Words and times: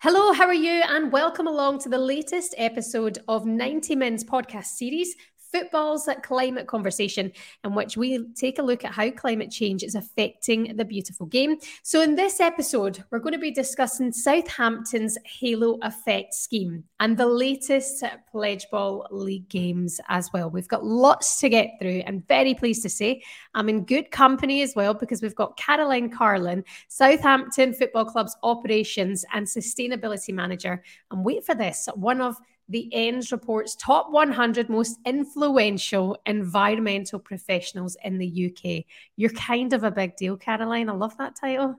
Hello, 0.00 0.34
how 0.34 0.46
are 0.46 0.52
you? 0.52 0.82
And 0.86 1.10
welcome 1.10 1.46
along 1.46 1.78
to 1.80 1.88
the 1.88 1.96
latest 1.96 2.54
episode 2.58 3.18
of 3.28 3.46
90 3.46 3.96
Min's 3.96 4.24
podcast 4.24 4.66
series 4.66 5.16
Football's 5.50 6.08
Climate 6.22 6.66
Conversation, 6.66 7.32
in 7.64 7.74
which 7.74 7.96
we 7.96 8.26
take 8.34 8.58
a 8.58 8.62
look 8.62 8.84
at 8.84 8.92
how 8.92 9.10
climate 9.10 9.50
change 9.50 9.82
is 9.82 9.94
affecting 9.94 10.76
the 10.76 10.84
beautiful 10.84 11.26
game. 11.26 11.56
So, 11.82 12.02
in 12.02 12.14
this 12.14 12.40
episode, 12.40 13.02
we're 13.10 13.18
going 13.18 13.32
to 13.32 13.38
be 13.38 13.50
discussing 13.50 14.12
Southampton's 14.12 15.18
Halo 15.24 15.78
Effect 15.82 16.34
scheme 16.34 16.84
and 17.00 17.16
the 17.16 17.26
latest 17.26 18.04
Pledgeball 18.32 19.06
League 19.10 19.48
games 19.48 20.00
as 20.08 20.30
well. 20.32 20.50
We've 20.50 20.68
got 20.68 20.84
lots 20.84 21.40
to 21.40 21.48
get 21.48 21.70
through, 21.80 22.02
and 22.06 22.26
very 22.26 22.54
pleased 22.54 22.82
to 22.82 22.88
say 22.88 23.22
I'm 23.54 23.68
in 23.68 23.84
good 23.84 24.10
company 24.10 24.62
as 24.62 24.74
well 24.74 24.94
because 24.94 25.22
we've 25.22 25.34
got 25.34 25.56
Caroline 25.56 26.10
Carlin, 26.10 26.64
Southampton 26.88 27.72
Football 27.72 28.06
Club's 28.06 28.36
Operations 28.42 29.24
and 29.32 29.46
Sustainability 29.46 30.32
Manager. 30.32 30.82
And 31.10 31.24
wait 31.24 31.44
for 31.44 31.54
this, 31.54 31.88
one 31.94 32.20
of 32.20 32.36
the 32.68 32.92
ENDS 32.92 33.32
report's 33.32 33.76
top 33.76 34.10
100 34.10 34.68
most 34.68 34.98
influential 35.04 36.18
environmental 36.26 37.18
professionals 37.18 37.96
in 38.02 38.18
the 38.18 38.50
UK. 38.50 38.84
You're 39.16 39.30
kind 39.30 39.72
of 39.72 39.84
a 39.84 39.90
big 39.90 40.16
deal, 40.16 40.36
Caroline. 40.36 40.88
I 40.88 40.92
love 40.92 41.16
that 41.18 41.36
title. 41.36 41.78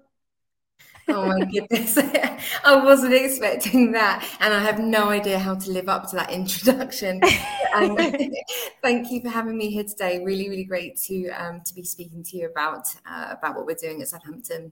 Oh 1.09 1.25
my 1.25 1.45
goodness. 1.45 1.97
I 2.65 2.83
wasn't 2.83 3.13
expecting 3.13 3.93
that. 3.93 4.27
And 4.41 4.53
I 4.53 4.59
have 4.59 4.79
no 4.79 5.09
idea 5.09 5.39
how 5.39 5.55
to 5.55 5.71
live 5.71 5.87
up 5.87 6.09
to 6.09 6.17
that 6.17 6.31
introduction. 6.31 7.21
um, 7.73 7.97
thank 8.81 9.09
you 9.09 9.21
for 9.21 9.29
having 9.29 9.57
me 9.57 9.69
here 9.69 9.85
today. 9.85 10.21
Really, 10.23 10.49
really 10.49 10.65
great 10.65 10.97
to 11.03 11.29
um, 11.29 11.61
to 11.61 11.73
be 11.73 11.83
speaking 11.83 12.23
to 12.23 12.37
you 12.37 12.49
about 12.49 12.87
uh, 13.09 13.35
about 13.37 13.55
what 13.55 13.65
we're 13.65 13.75
doing 13.75 14.01
at 14.01 14.09
Southampton. 14.09 14.71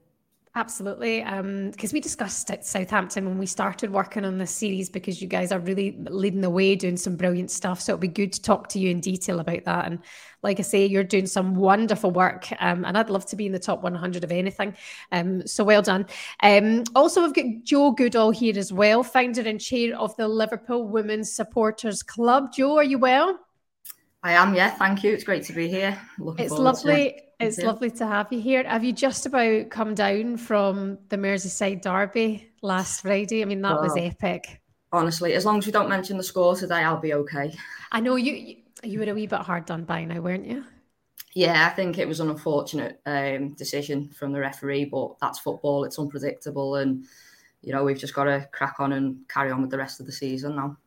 Absolutely. 0.56 1.20
Because 1.20 1.92
um, 1.92 1.92
we 1.92 2.00
discussed 2.00 2.50
at 2.50 2.64
Southampton 2.64 3.26
when 3.26 3.36
we 3.36 3.44
started 3.44 3.92
working 3.92 4.24
on 4.24 4.38
this 4.38 4.50
series 4.50 4.88
because 4.88 5.20
you 5.20 5.28
guys 5.28 5.52
are 5.52 5.58
really 5.58 5.94
leading 6.08 6.40
the 6.40 6.48
way, 6.48 6.74
doing 6.74 6.96
some 6.96 7.14
brilliant 7.14 7.50
stuff. 7.50 7.78
So 7.78 7.92
it'll 7.92 8.00
be 8.00 8.08
good 8.08 8.32
to 8.32 8.40
talk 8.40 8.70
to 8.70 8.78
you 8.78 8.90
in 8.90 9.00
detail 9.00 9.40
about 9.40 9.64
that. 9.64 9.84
And 9.84 9.98
like 10.42 10.58
I 10.58 10.62
say, 10.62 10.86
you're 10.86 11.04
doing 11.04 11.26
some 11.26 11.56
wonderful 11.56 12.10
work. 12.10 12.48
Um, 12.58 12.86
and 12.86 12.96
I'd 12.96 13.10
love 13.10 13.26
to 13.26 13.36
be 13.36 13.44
in 13.44 13.52
the 13.52 13.58
top 13.58 13.82
100 13.82 14.24
of 14.24 14.32
anything. 14.32 14.74
Um, 15.12 15.46
so 15.46 15.62
well 15.62 15.82
done. 15.82 16.06
Um, 16.42 16.84
also, 16.94 17.22
we've 17.22 17.34
got 17.34 17.44
Jo 17.64 17.90
Goodall 17.90 18.30
here 18.30 18.58
as 18.58 18.72
well, 18.72 19.02
founder 19.02 19.42
and 19.42 19.60
chair 19.60 19.94
of 19.98 20.16
the 20.16 20.26
Liverpool 20.26 20.88
Women's 20.88 21.30
Supporters 21.30 22.02
Club. 22.02 22.54
Jo, 22.54 22.78
are 22.78 22.84
you 22.84 22.98
well? 22.98 23.38
I 24.22 24.32
am, 24.32 24.54
yeah. 24.54 24.70
Thank 24.70 25.04
you. 25.04 25.12
It's 25.12 25.24
great 25.24 25.44
to 25.44 25.52
be 25.52 25.68
here. 25.68 26.00
Looking 26.18 26.46
it's 26.46 26.54
lovely. 26.54 27.25
It's 27.38 27.58
lovely 27.58 27.90
to 27.92 28.06
have 28.06 28.32
you 28.32 28.40
here. 28.40 28.64
Have 28.64 28.82
you 28.82 28.92
just 28.92 29.26
about 29.26 29.68
come 29.68 29.94
down 29.94 30.38
from 30.38 30.98
the 31.10 31.16
Merseyside 31.16 31.82
derby 31.82 32.50
last 32.62 33.02
Friday? 33.02 33.42
I 33.42 33.44
mean, 33.44 33.60
that 33.62 33.80
was 33.80 33.94
epic. 33.96 34.60
Honestly, 34.90 35.34
as 35.34 35.44
long 35.44 35.58
as 35.58 35.66
we 35.66 35.72
don't 35.72 35.88
mention 35.88 36.16
the 36.16 36.22
score 36.22 36.56
today, 36.56 36.76
I'll 36.76 37.00
be 37.00 37.12
okay. 37.12 37.54
I 37.92 38.00
know 38.00 38.16
you. 38.16 38.56
You 38.82 39.00
were 39.00 39.10
a 39.10 39.14
wee 39.14 39.26
bit 39.26 39.40
hard 39.40 39.66
done 39.66 39.84
by 39.84 40.04
now, 40.04 40.20
weren't 40.20 40.46
you? 40.46 40.64
Yeah, 41.34 41.66
I 41.70 41.74
think 41.74 41.98
it 41.98 42.08
was 42.08 42.20
an 42.20 42.30
unfortunate 42.30 43.00
um, 43.04 43.52
decision 43.54 44.08
from 44.08 44.32
the 44.32 44.40
referee, 44.40 44.86
but 44.86 45.18
that's 45.20 45.38
football. 45.38 45.84
It's 45.84 45.98
unpredictable, 45.98 46.76
and 46.76 47.04
you 47.60 47.72
know 47.72 47.84
we've 47.84 47.98
just 47.98 48.14
got 48.14 48.24
to 48.24 48.48
crack 48.52 48.76
on 48.78 48.92
and 48.92 49.28
carry 49.28 49.50
on 49.50 49.60
with 49.60 49.70
the 49.70 49.78
rest 49.78 50.00
of 50.00 50.06
the 50.06 50.12
season 50.12 50.56
now. 50.56 50.78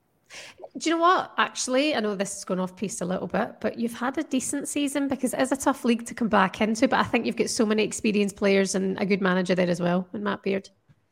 Do 0.78 0.90
you 0.90 0.96
know 0.96 1.02
what? 1.02 1.34
Actually, 1.38 1.96
I 1.96 2.00
know 2.00 2.16
this 2.16 2.38
is 2.38 2.46
going 2.46 2.60
off 2.60 2.76
piece 2.76 3.02
a 3.02 3.06
little 3.06 3.28
bit, 3.28 3.56
but 3.60 3.80
you've 3.80 3.94
had 3.94 4.18
a 4.18 4.24
decent 4.24 4.68
season 4.68 5.08
because 5.08 5.34
it 5.34 5.42
is 5.42 5.52
a 5.52 5.58
tough 5.58 5.84
league 5.84 6.06
to 6.06 6.14
come 6.14 6.30
back 6.30 6.62
into. 6.62 6.88
But 6.88 7.00
I 7.00 7.04
think 7.04 7.26
you've 7.26 7.36
got 7.36 7.50
so 7.50 7.66
many 7.66 7.84
experienced 7.84 8.36
players 8.36 8.76
and 8.76 9.00
a 9.00 9.06
good 9.06 9.22
manager 9.22 9.56
there 9.56 9.70
as 9.70 9.82
well, 9.82 10.08
and 10.14 10.24
Matt 10.24 10.44
Beard. 10.44 10.70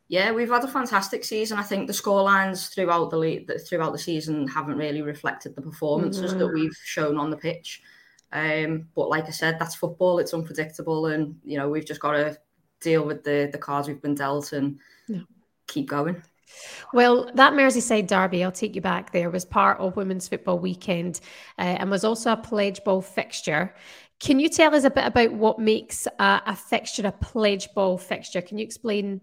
Yeah, 0.10 0.32
we've 0.32 0.50
had 0.50 0.64
a 0.64 0.70
fantastic 0.70 1.26
season. 1.26 1.58
I 1.58 1.64
think 1.64 1.88
the 1.88 1.94
scorelines 1.94 2.74
throughout 2.74 3.10
the 3.10 3.18
league, 3.18 3.52
throughout 3.68 3.92
the 3.92 4.00
season 4.00 4.48
haven't 4.48 4.78
really 4.78 5.02
reflected 5.02 5.56
the 5.56 5.62
performances 5.62 6.32
mm-hmm. 6.32 6.40
that 6.40 6.54
we've 6.54 6.76
shown 6.86 7.18
on 7.18 7.30
the 7.30 7.38
pitch. 7.38 7.82
Um, 8.32 8.88
but 8.96 9.10
like 9.10 9.26
I 9.26 9.32
said, 9.32 9.58
that's 9.60 9.76
football. 9.76 10.20
It's 10.20 10.34
unpredictable, 10.34 11.08
and 11.08 11.38
you 11.44 11.58
know 11.58 11.70
we've 11.70 11.86
just 11.86 12.00
got 12.00 12.12
to 12.12 12.38
deal 12.80 13.06
with 13.06 13.24
the 13.24 13.50
the 13.52 13.58
cards 13.58 13.88
we've 13.88 14.02
been 14.02 14.16
dealt 14.16 14.54
and 14.54 14.80
yeah. 15.08 15.22
keep 15.68 15.90
going. 15.90 16.22
Well, 16.94 17.30
that 17.34 17.54
Merseyside 17.54 18.08
derby, 18.08 18.44
I'll 18.44 18.52
take 18.52 18.76
you 18.76 18.82
back 18.82 19.12
there, 19.12 19.30
was 19.30 19.46
part 19.46 19.80
of 19.80 19.96
Women's 19.96 20.28
Football 20.28 20.60
Weekend 20.60 21.20
uh, 21.58 21.62
and 21.62 21.92
was 21.92 22.04
also 22.04 22.32
a 22.32 22.38
Pledgeball 22.38 23.04
fixture. 23.04 23.74
Can 24.20 24.40
you 24.40 24.50
tell 24.50 24.74
us 24.74 24.84
a 24.84 24.90
bit 24.90 25.06
about 25.06 25.34
what 25.34 25.60
makes 25.60 26.08
a, 26.20 26.42
a 26.46 26.56
fixture 26.56 27.06
a 27.06 27.12
Pledgeball 27.12 28.00
fixture? 28.00 28.42
Can 28.42 28.58
you 28.58 28.66
explain 28.66 29.22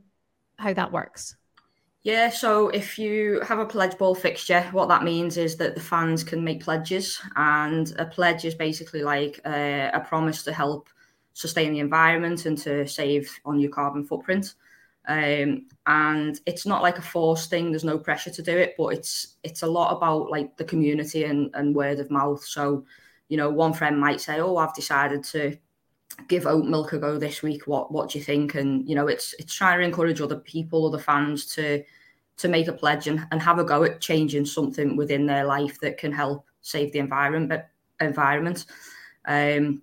how 0.59 0.73
that 0.73 0.93
works? 0.93 1.37
Yeah, 2.05 2.29
so 2.29 2.69
if 2.69 2.99
you 2.99 3.41
have 3.41 3.59
a 3.59 3.67
Pledgeball 3.67 4.19
fixture, 4.19 4.63
what 4.73 4.89
that 4.91 5.05
means 5.05 5.39
is 5.39 5.57
that 5.57 5.75
the 5.75 5.81
fans 5.81 6.23
can 6.23 6.45
make 6.45 6.63
pledges, 6.63 7.19
and 7.35 7.95
a 7.99 8.05
pledge 8.05 8.45
is 8.45 8.55
basically 8.55 9.03
like 9.03 9.41
a, 9.47 9.91
a 9.95 10.01
promise 10.01 10.43
to 10.43 10.53
help 10.53 10.91
sustain 11.33 11.73
the 11.73 11.81
environment 11.81 12.45
and 12.45 12.59
to 12.59 12.87
save 12.87 13.41
on 13.47 13.59
your 13.59 13.71
carbon 13.71 14.05
footprint. 14.05 14.55
Um, 15.07 15.67
and 15.87 16.41
it's 16.47 16.65
not 16.65 16.83
like 16.83 16.99
a 16.99 17.03
forced 17.03 17.51
thing. 17.51 17.71
There's 17.71 17.85
no 17.85 17.99
pressure 17.99 18.31
to 18.31 18.43
do 18.43 18.57
it, 18.57 18.75
but 18.79 18.89
it's 18.89 19.37
it's 19.43 19.63
a 19.63 19.67
lot 19.67 19.95
about 19.95 20.31
like 20.31 20.57
the 20.57 20.65
community 20.65 21.25
and, 21.25 21.51
and 21.55 21.75
word 21.75 22.01
of 22.01 22.11
mouth. 22.11 22.43
So, 22.45 22.87
you 23.29 23.37
know, 23.37 23.51
one 23.51 23.75
friend 23.75 24.01
might 24.01 24.21
say, 24.21 24.41
"Oh, 24.41 24.57
I've 24.57 24.75
decided 24.75 25.23
to 25.25 25.57
give 26.29 26.47
oat 26.47 26.65
milk 26.65 26.93
a 26.93 26.99
go 26.99 27.19
this 27.19 27.43
week. 27.43 27.67
What 27.67 27.93
what 27.93 28.11
do 28.11 28.19
you 28.19 28.25
think?" 28.25 28.55
And 28.55 28.89
you 28.89 28.95
know, 28.95 29.09
it's 29.09 29.35
it's 29.39 29.55
trying 29.55 29.79
to 29.81 29.85
encourage 29.85 30.21
other 30.21 30.39
people, 30.39 30.87
other 30.87 31.03
fans 31.03 31.47
to 31.55 31.85
to 32.37 32.49
make 32.49 32.67
a 32.67 32.73
pledge 32.73 33.07
and, 33.07 33.27
and 33.31 33.41
have 33.43 33.59
a 33.59 33.65
go 33.65 33.85
at 33.85 34.01
changing 34.01 34.47
something 34.47 34.97
within 34.97 35.27
their 35.27 35.45
life 35.45 35.79
that 35.81 35.99
can 35.99 36.13
help 36.13 36.47
save 36.63 36.93
the 36.93 36.99
environment. 36.99 37.63
Environment, 38.01 38.65
um, 39.27 39.81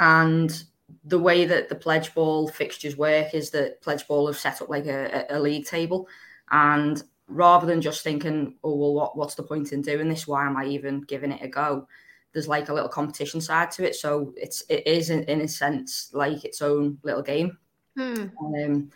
and 0.00 0.64
the 1.04 1.18
way 1.18 1.44
that 1.44 1.68
the 1.68 1.74
Pledgeball 1.74 2.52
fixtures 2.52 2.96
work 2.96 3.34
is 3.34 3.50
that 3.50 3.82
Pledgeball 3.82 4.28
have 4.28 4.38
set 4.38 4.62
up 4.62 4.68
like 4.68 4.86
a, 4.86 5.26
a 5.30 5.40
league 5.40 5.66
table. 5.66 6.08
And 6.50 7.02
rather 7.28 7.66
than 7.66 7.80
just 7.80 8.02
thinking 8.02 8.56
oh 8.62 8.76
well 8.76 8.94
what, 8.94 9.16
what's 9.16 9.34
the 9.34 9.42
point 9.42 9.72
in 9.72 9.82
doing 9.82 10.08
this? 10.08 10.26
Why 10.26 10.46
am 10.46 10.56
i 10.56 10.66
even 10.66 11.00
giving 11.02 11.32
it 11.32 11.42
a 11.42 11.48
go? 11.48 11.86
There's 12.32 12.48
like 12.48 12.68
a 12.68 12.74
little 12.74 12.88
competition 12.88 13.40
side 13.40 13.70
to 13.72 13.86
it. 13.86 13.94
So 13.94 14.32
it's 14.36 14.62
it 14.68 14.86
is 14.86 15.10
in, 15.10 15.24
in 15.24 15.40
a 15.40 15.48
sense 15.48 16.10
like 16.12 16.44
its 16.44 16.62
own 16.62 16.98
little 17.02 17.22
game. 17.22 17.58
Hmm. 17.96 18.28
um, 18.38 18.90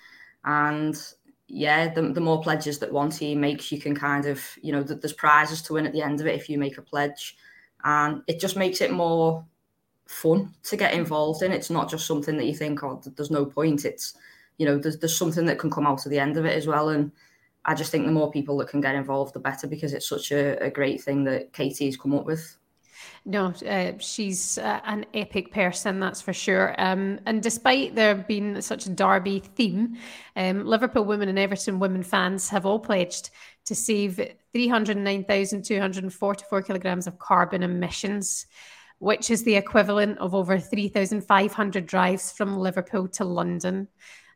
and 0.47 1.13
yeah 1.49 1.93
the, 1.93 2.01
the 2.01 2.21
more 2.21 2.41
pledges 2.41 2.79
that 2.79 2.91
one 2.91 3.11
team 3.11 3.41
makes 3.41 3.71
you 3.71 3.79
can 3.79 3.95
kind 3.95 4.25
of 4.25 4.43
you 4.63 4.73
know 4.73 4.83
there's 4.83 5.13
prizes 5.13 5.61
to 5.61 5.75
win 5.75 5.87
at 5.87 5.93
the 5.93 6.01
end 6.01 6.19
of 6.19 6.27
it 6.27 6.35
if 6.35 6.49
you 6.49 6.59
make 6.59 6.79
a 6.79 6.83
pledge. 6.83 7.37
And 7.85 8.23
it 8.27 8.41
just 8.41 8.57
makes 8.57 8.81
it 8.81 8.91
more 8.91 9.45
fun 10.07 10.55
to 10.65 10.77
get 10.77 10.95
involved 10.95 11.43
in. 11.43 11.53
It's 11.53 11.71
not 11.71 11.91
just 11.91 12.07
something 12.07 12.37
that 12.37 12.47
you 12.47 12.55
think, 12.55 12.83
oh, 12.83 13.03
there's 13.17 13.31
no 13.31 13.45
point. 13.45 13.85
It's, 13.85 14.17
you 14.59 14.67
know, 14.67 14.79
there's, 14.79 14.99
there's 14.99 15.17
something 15.17 15.47
that 15.47 15.59
can 15.59 15.71
come 15.71 15.87
out 15.87 16.07
of 16.07 16.11
the 16.11 16.19
end 16.19 16.37
of 16.37 16.45
it 16.45 16.57
as 16.57 16.67
well. 16.67 16.91
And 16.91 17.11
I 17.65 17.75
just 17.75 17.91
think 17.91 18.07
the 18.07 18.13
more 18.13 18.31
people 18.31 18.57
that 18.59 18.69
can 18.69 18.81
get 18.81 18.95
involved, 18.95 19.35
the 19.35 19.41
better 19.41 19.67
because 19.67 19.93
it's 19.93 20.09
such 20.09 20.33
a, 20.33 20.63
a 20.63 20.71
great 20.71 21.03
thing 21.03 21.25
that 21.25 21.53
Katie's 21.53 21.97
come 21.97 22.15
up 22.15 22.25
with. 22.25 22.57
No, 23.25 23.53
uh, 23.69 23.93
she's 23.99 24.59
uh, 24.59 24.81
an 24.85 25.05
epic 25.13 25.53
person, 25.53 26.01
that's 26.01 26.23
for 26.23 26.33
sure. 26.33 26.75
Um, 26.79 27.21
and 27.27 27.43
despite 27.43 27.95
there 27.95 28.15
being 28.15 28.61
such 28.61 28.87
a 28.87 28.91
derby 28.91 29.41
theme, 29.41 29.97
um, 30.37 30.65
Liverpool 30.65 31.05
women 31.05 31.29
and 31.29 31.39
Everton 31.39 31.79
women 31.79 32.03
fans 32.03 32.49
have 32.49 32.65
all 32.65 32.79
pledged 32.79 33.29
to 33.67 33.75
save 33.75 34.17
309,244 34.53 36.63
kilograms 36.63 37.07
of 37.07 37.19
carbon 37.19 37.63
emissions 37.63 38.47
which 38.99 39.31
is 39.31 39.45
the 39.45 39.57
equivalent 39.57 40.19
of 40.19 40.35
over 40.35 40.59
3,500 40.59 41.87
drives 41.87 42.33
from 42.33 42.57
Liverpool 42.57 43.09
to 43.09 43.25
London. 43.25 43.89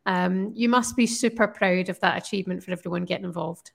Um, 0.07 0.53
you 0.55 0.69
must 0.69 0.97
be 0.97 1.07
super 1.07 1.47
proud 1.47 1.89
of 1.89 2.01
that 2.01 2.19
achievement 2.19 2.63
for 2.63 2.73
everyone 2.73 3.05
getting 3.05 3.27
involved. 3.27 3.73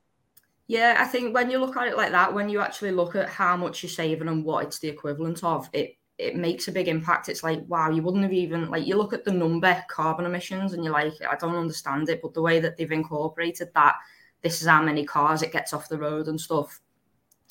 Yeah, 0.68 0.96
I 0.98 1.06
think 1.06 1.34
when 1.34 1.52
you 1.52 1.60
look 1.60 1.78
at 1.78 1.88
it 1.88 1.98
like 1.98 2.12
that, 2.12 2.34
when 2.34 2.50
you 2.50 2.60
actually 2.60 2.92
look 2.92 3.16
at 3.16 3.30
how 3.30 3.56
much 3.56 3.84
you're 3.84 3.90
saving 3.90 4.28
and 4.28 4.44
what 4.44 4.66
it's 4.66 4.80
the 4.80 4.90
equivalent 4.90 5.44
of, 5.44 5.70
it 5.74 5.98
it 6.18 6.36
makes 6.36 6.68
a 6.68 6.72
big 6.72 6.88
impact. 6.88 7.28
It's 7.28 7.44
like, 7.44 7.62
wow, 7.68 7.90
you 7.90 8.02
wouldn't 8.02 8.24
have 8.24 8.31
even 8.31 8.70
like 8.70 8.88
you 8.88 8.96
look 8.96 9.14
at 9.14 9.26
the 9.26 9.31
number 9.31 9.84
carbon 9.90 10.26
emissions 10.26 10.74
and 10.74 10.84
you're 10.84 10.94
like, 10.94 11.14
I 11.30 11.36
don't 11.36 11.56
understand 11.56 12.10
it, 12.10 12.22
but 12.22 12.34
the 12.34 12.42
way 12.42 12.60
that 12.60 12.78
they've 12.78 12.92
incorporated 12.92 13.70
that 13.76 13.96
this 14.42 14.62
is 14.62 14.68
how 14.68 14.81
many 14.81 15.06
cars 15.06 15.42
it 15.42 15.52
gets 15.52 15.74
off 15.74 15.90
the 15.90 15.98
road 15.98 16.28
and 16.28 16.40
stuff. 16.40 16.80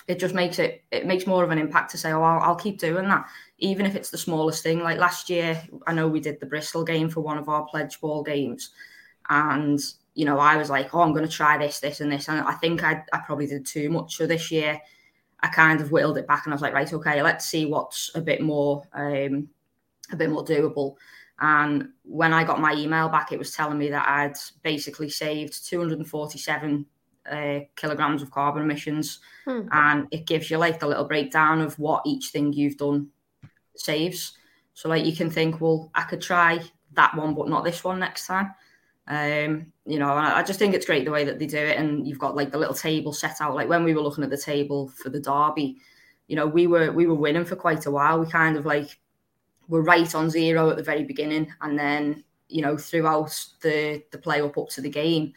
It 0.06 0.18
just 0.18 0.34
makes 0.34 0.58
it 0.58 0.84
it 0.90 1.06
makes 1.06 1.26
more 1.26 1.44
of 1.44 1.50
an 1.50 1.58
impact 1.58 1.90
to 1.92 1.98
say, 1.98 2.12
oh, 2.12 2.22
I'll, 2.22 2.40
I'll 2.40 2.56
keep 2.56 2.78
doing 2.78 3.08
that, 3.08 3.26
even 3.58 3.86
if 3.86 3.94
it's 3.96 4.10
the 4.10 4.18
smallest 4.18 4.62
thing. 4.62 4.80
Like 4.80 4.98
last 4.98 5.30
year, 5.30 5.62
I 5.86 5.94
know 5.94 6.08
we 6.08 6.20
did 6.20 6.40
the 6.40 6.46
Bristol 6.46 6.84
game 6.84 7.08
for 7.08 7.20
one 7.20 7.38
of 7.38 7.48
our 7.48 7.66
Pledgeball 7.66 8.26
games, 8.26 8.70
and 9.30 9.80
you 10.14 10.24
know, 10.26 10.38
I 10.38 10.56
was 10.56 10.70
like, 10.70 10.94
oh, 10.94 11.00
I'm 11.00 11.12
going 11.12 11.26
to 11.26 11.30
try 11.30 11.58
this, 11.58 11.80
this, 11.80 12.00
and 12.00 12.12
this, 12.12 12.28
and 12.28 12.40
I 12.40 12.52
think 12.54 12.84
I 12.84 13.02
I 13.12 13.18
probably 13.18 13.46
did 13.46 13.64
too 13.66 13.88
much. 13.88 14.16
So 14.16 14.26
this 14.26 14.50
year, 14.50 14.78
I 15.40 15.48
kind 15.48 15.80
of 15.80 15.90
whittled 15.90 16.18
it 16.18 16.26
back, 16.26 16.44
and 16.44 16.52
I 16.52 16.54
was 16.54 16.62
like, 16.62 16.74
right, 16.74 16.92
okay, 16.92 17.22
let's 17.22 17.46
see 17.46 17.66
what's 17.66 18.10
a 18.14 18.20
bit 18.20 18.42
more 18.42 18.82
um, 18.92 19.48
a 20.12 20.16
bit 20.16 20.30
more 20.30 20.44
doable. 20.44 20.96
And 21.40 21.88
when 22.04 22.32
I 22.32 22.44
got 22.44 22.60
my 22.60 22.74
email 22.74 23.08
back, 23.08 23.32
it 23.32 23.38
was 23.38 23.52
telling 23.52 23.78
me 23.78 23.90
that 23.90 24.08
I'd 24.08 24.36
basically 24.62 25.10
saved 25.10 25.66
247 25.66 26.86
uh, 27.30 27.60
kilograms 27.76 28.22
of 28.22 28.30
carbon 28.30 28.62
emissions. 28.62 29.20
Hmm. 29.44 29.68
And 29.72 30.08
it 30.10 30.26
gives 30.26 30.50
you 30.50 30.58
like 30.58 30.80
the 30.80 30.86
little 30.86 31.04
breakdown 31.04 31.60
of 31.60 31.78
what 31.78 32.06
each 32.06 32.28
thing 32.28 32.52
you've 32.52 32.76
done 32.76 33.08
saves. 33.76 34.36
So, 34.74 34.88
like, 34.88 35.04
you 35.04 35.14
can 35.14 35.30
think, 35.30 35.60
well, 35.60 35.90
I 35.94 36.02
could 36.02 36.20
try 36.20 36.60
that 36.94 37.16
one, 37.16 37.34
but 37.34 37.48
not 37.48 37.64
this 37.64 37.84
one 37.84 37.98
next 37.98 38.26
time. 38.26 38.54
Um, 39.06 39.72
you 39.84 39.98
know, 39.98 40.08
I 40.08 40.42
just 40.42 40.58
think 40.58 40.74
it's 40.74 40.86
great 40.86 41.04
the 41.04 41.10
way 41.10 41.24
that 41.24 41.38
they 41.38 41.46
do 41.46 41.58
it. 41.58 41.78
And 41.78 42.06
you've 42.08 42.18
got 42.18 42.36
like 42.36 42.50
the 42.50 42.58
little 42.58 42.74
table 42.74 43.12
set 43.12 43.40
out. 43.40 43.54
Like 43.54 43.68
when 43.68 43.84
we 43.84 43.94
were 43.94 44.00
looking 44.00 44.24
at 44.24 44.30
the 44.30 44.38
table 44.38 44.88
for 44.88 45.10
the 45.10 45.20
derby, 45.20 45.76
you 46.26 46.36
know, 46.36 46.46
we 46.46 46.66
were 46.66 46.90
we 46.90 47.06
were 47.06 47.14
winning 47.14 47.44
for 47.44 47.56
quite 47.56 47.84
a 47.86 47.90
while. 47.90 48.18
We 48.18 48.26
kind 48.26 48.56
of 48.56 48.64
like 48.64 48.98
were 49.68 49.82
right 49.82 50.14
on 50.14 50.30
zero 50.30 50.70
at 50.70 50.76
the 50.76 50.82
very 50.82 51.04
beginning, 51.04 51.52
and 51.60 51.78
then 51.78 52.24
you 52.48 52.62
know 52.62 52.76
throughout 52.76 53.38
the 53.60 54.02
the 54.10 54.18
play 54.18 54.40
up 54.40 54.56
up 54.56 54.70
to 54.70 54.80
the 54.80 54.88
game, 54.88 55.34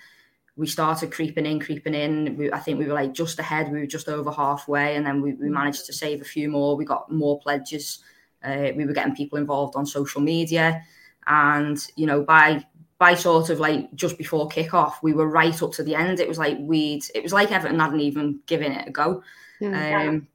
we 0.58 0.66
started 0.66 1.12
creeping 1.12 1.46
in, 1.46 1.60
creeping 1.60 1.94
in. 1.94 2.36
We, 2.36 2.52
I 2.52 2.60
think 2.60 2.80
we 2.80 2.88
were 2.88 2.94
like 2.94 3.14
just 3.14 3.38
ahead. 3.40 3.72
We 3.72 3.80
were 3.80 3.86
just 3.86 4.10
over 4.10 4.32
halfway, 4.32 4.96
and 4.96 5.06
then 5.06 5.22
we, 5.22 5.34
we 5.34 5.50
managed 5.50 5.86
to 5.86 5.94
save 5.94 6.20
a 6.20 6.26
few 6.26 6.50
more. 6.50 6.76
We 6.76 6.84
got 6.84 7.12
more 7.12 7.40
pledges. 7.40 8.00
Uh, 8.44 8.72
we 8.76 8.86
were 8.86 8.94
getting 8.94 9.16
people 9.16 9.38
involved 9.38 9.76
on 9.76 9.86
social 9.86 10.20
media, 10.20 10.82
and 11.28 11.80
you 11.96 12.08
know 12.08 12.24
by 12.24 12.66
by 12.98 13.14
sort 13.14 13.52
of 13.52 13.60
like 13.60 13.94
just 13.94 14.18
before 14.18 14.50
kickoff, 14.50 14.96
we 15.04 15.14
were 15.14 15.30
right 15.30 15.62
up 15.62 15.72
to 15.74 15.84
the 15.84 15.94
end. 15.94 16.20
It 16.20 16.28
was 16.28 16.40
like 16.40 16.58
we'd. 16.60 17.04
It 17.14 17.22
was 17.22 17.34
like 17.34 17.52
Everton 17.52 17.80
hadn't 17.80 18.00
even 18.00 18.40
given 18.48 18.72
it 18.72 18.88
a 18.88 18.92
go. 18.92 19.24
Mm, 19.62 20.08
um, 20.10 20.28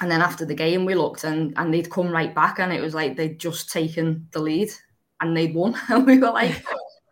and 0.00 0.10
then 0.10 0.20
after 0.20 0.44
the 0.44 0.54
game, 0.54 0.84
we 0.84 0.94
looked 0.94 1.24
and, 1.24 1.52
and 1.56 1.72
they'd 1.72 1.90
come 1.90 2.10
right 2.10 2.34
back, 2.34 2.58
and 2.58 2.72
it 2.72 2.80
was 2.80 2.94
like 2.94 3.16
they'd 3.16 3.38
just 3.38 3.70
taken 3.70 4.26
the 4.32 4.40
lead 4.40 4.70
and 5.20 5.36
they'd 5.36 5.54
won. 5.54 5.76
And 5.88 6.06
we 6.06 6.18
were 6.18 6.30
like, 6.30 6.64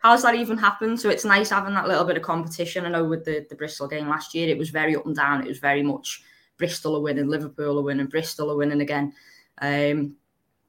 how's 0.08 0.22
that 0.22 0.34
even 0.34 0.56
happened? 0.56 0.98
So 0.98 1.10
it's 1.10 1.26
nice 1.26 1.50
having 1.50 1.74
that 1.74 1.86
little 1.86 2.04
bit 2.06 2.16
of 2.16 2.22
competition. 2.22 2.86
I 2.86 2.88
know 2.88 3.04
with 3.04 3.26
the, 3.26 3.46
the 3.50 3.54
Bristol 3.54 3.86
game 3.86 4.08
last 4.08 4.34
year, 4.34 4.48
it 4.48 4.56
was 4.56 4.70
very 4.70 4.96
up 4.96 5.04
and 5.04 5.14
down. 5.14 5.42
It 5.42 5.48
was 5.48 5.58
very 5.58 5.82
much 5.82 6.22
Bristol 6.56 6.96
are 6.96 7.02
winning, 7.02 7.28
Liverpool 7.28 7.78
are 7.78 7.82
winning, 7.82 8.06
Bristol 8.06 8.50
are 8.50 8.56
winning 8.56 8.80
again. 8.80 9.12
Um, 9.60 10.16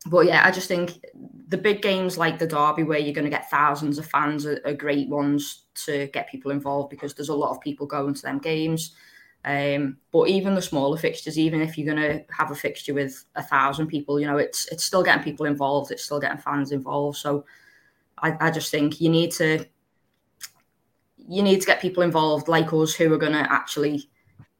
but 0.07 0.25
yeah, 0.25 0.45
I 0.45 0.51
just 0.51 0.67
think 0.67 1.05
the 1.47 1.57
big 1.57 1.81
games 1.81 2.17
like 2.17 2.37
the 2.37 2.47
Derby, 2.47 2.83
where 2.83 2.99
you're 2.99 3.13
going 3.13 3.23
to 3.23 3.37
get 3.37 3.49
thousands 3.49 3.97
of 3.97 4.05
fans, 4.07 4.45
are, 4.45 4.59
are 4.65 4.73
great 4.73 5.07
ones 5.07 5.63
to 5.85 6.07
get 6.07 6.29
people 6.29 6.51
involved 6.51 6.89
because 6.89 7.13
there's 7.13 7.29
a 7.29 7.33
lot 7.33 7.51
of 7.51 7.61
people 7.61 7.87
going 7.87 8.13
to 8.13 8.21
them 8.21 8.39
games. 8.39 8.93
Um, 9.45 9.99
but 10.11 10.27
even 10.27 10.53
the 10.53 10.61
smaller 10.61 10.97
fixtures, 10.97 11.39
even 11.39 11.61
if 11.61 11.77
you're 11.77 11.95
going 11.95 12.09
to 12.09 12.25
have 12.33 12.51
a 12.51 12.55
fixture 12.55 12.93
with 12.93 13.23
a 13.35 13.43
thousand 13.43 13.87
people, 13.87 14.19
you 14.19 14.27
know, 14.27 14.37
it's 14.37 14.67
it's 14.67 14.83
still 14.83 15.01
getting 15.01 15.23
people 15.23 15.45
involved. 15.45 15.91
It's 15.91 16.03
still 16.03 16.19
getting 16.19 16.39
fans 16.39 16.73
involved. 16.73 17.17
So 17.19 17.45
I, 18.21 18.37
I 18.39 18.51
just 18.51 18.71
think 18.71 19.01
you 19.01 19.09
need 19.09 19.31
to 19.33 19.65
you 21.17 21.43
need 21.43 21.61
to 21.61 21.67
get 21.67 21.81
people 21.81 22.03
involved 22.03 22.47
like 22.47 22.73
us 22.73 22.93
who 22.93 23.13
are 23.13 23.17
going 23.17 23.33
to 23.33 23.51
actually 23.51 24.09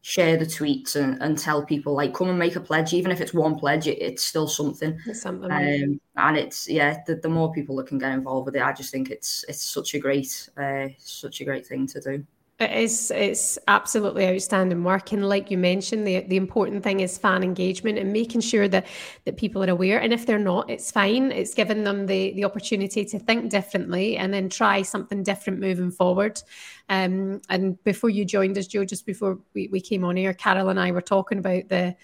share 0.02 0.38
the 0.38 0.46
tweets 0.46 0.96
and, 0.96 1.22
and 1.22 1.38
tell 1.38 1.66
people 1.66 1.94
like 1.94 2.14
come 2.14 2.30
and 2.30 2.40
make 2.40 2.56
a 2.56 2.60
pledge. 2.60 2.94
Even 2.94 3.12
if 3.12 3.22
it's 3.22 3.34
one 3.34 3.58
pledge 3.58 3.88
it, 3.88 3.98
it's 4.02 4.24
still 4.24 4.48
something, 4.48 4.98
it's 5.06 5.22
something. 5.22 5.52
Um, 5.52 6.00
and 6.20 6.38
it's 6.38 6.70
yeah 6.70 6.98
the, 7.08 7.16
the 7.16 7.30
more 7.30 7.52
people 7.52 7.76
that 7.78 7.88
can 7.88 7.98
get 7.98 8.12
involved 8.12 8.46
with 8.46 8.56
it 8.56 8.62
i 8.62 8.74
just 8.74 8.92
think 8.92 9.10
it's 9.10 9.46
it's 9.48 9.64
such 9.64 9.94
a 9.94 10.00
great 10.00 10.50
uh, 10.58 10.88
such 10.98 11.42
a 11.42 11.46
great 11.46 11.66
thing 11.66 11.88
to 11.88 12.02
do 12.02 12.26
it 12.60 12.72
is 12.72 13.12
it's 13.12 13.58
absolutely 13.68 14.28
outstanding 14.28 14.84
work 14.84 15.14
and 15.14 15.28
like 15.28 15.50
you 15.50 15.58
mentioned 15.58 16.06
the 16.06 16.20
the 16.22 16.36
important 16.36 16.84
thing 16.84 17.00
is 17.00 17.18
fan 17.18 17.42
engagement 17.42 17.98
and 17.98 18.12
making 18.12 18.42
sure 18.42 18.68
that 18.68 18.86
that 19.26 19.38
people 19.38 19.64
are 19.64 19.70
aware 19.70 20.00
and 20.00 20.12
if 20.12 20.26
they're 20.26 20.38
not 20.38 20.70
it's 20.70 20.92
fine. 20.92 21.32
It's 21.32 21.54
given 21.54 21.84
them 21.84 22.06
the 22.06 22.32
the 22.34 22.46
opportunity 22.46 23.06
to 23.06 23.20
think 23.20 23.50
differently 23.50 24.18
and 24.18 24.34
then 24.34 24.50
try 24.50 24.82
something 24.82 25.24
different 25.24 25.60
moving 25.60 25.92
forward. 25.92 26.42
Um, 26.90 27.42
and 27.50 27.82
before 27.84 28.10
you 28.10 28.26
joined 28.26 28.58
us 28.58 28.68
Jo 28.68 28.84
just 28.84 29.06
before 29.06 29.40
we, 29.54 29.68
we 29.68 29.80
came 29.80 30.04
on 30.04 30.18
here 30.18 30.34
Carol 30.34 30.70
and 30.70 30.80
I 30.80 30.92
were 30.92 31.02
talking 31.02 31.40
about 31.40 31.70
the 31.70 31.96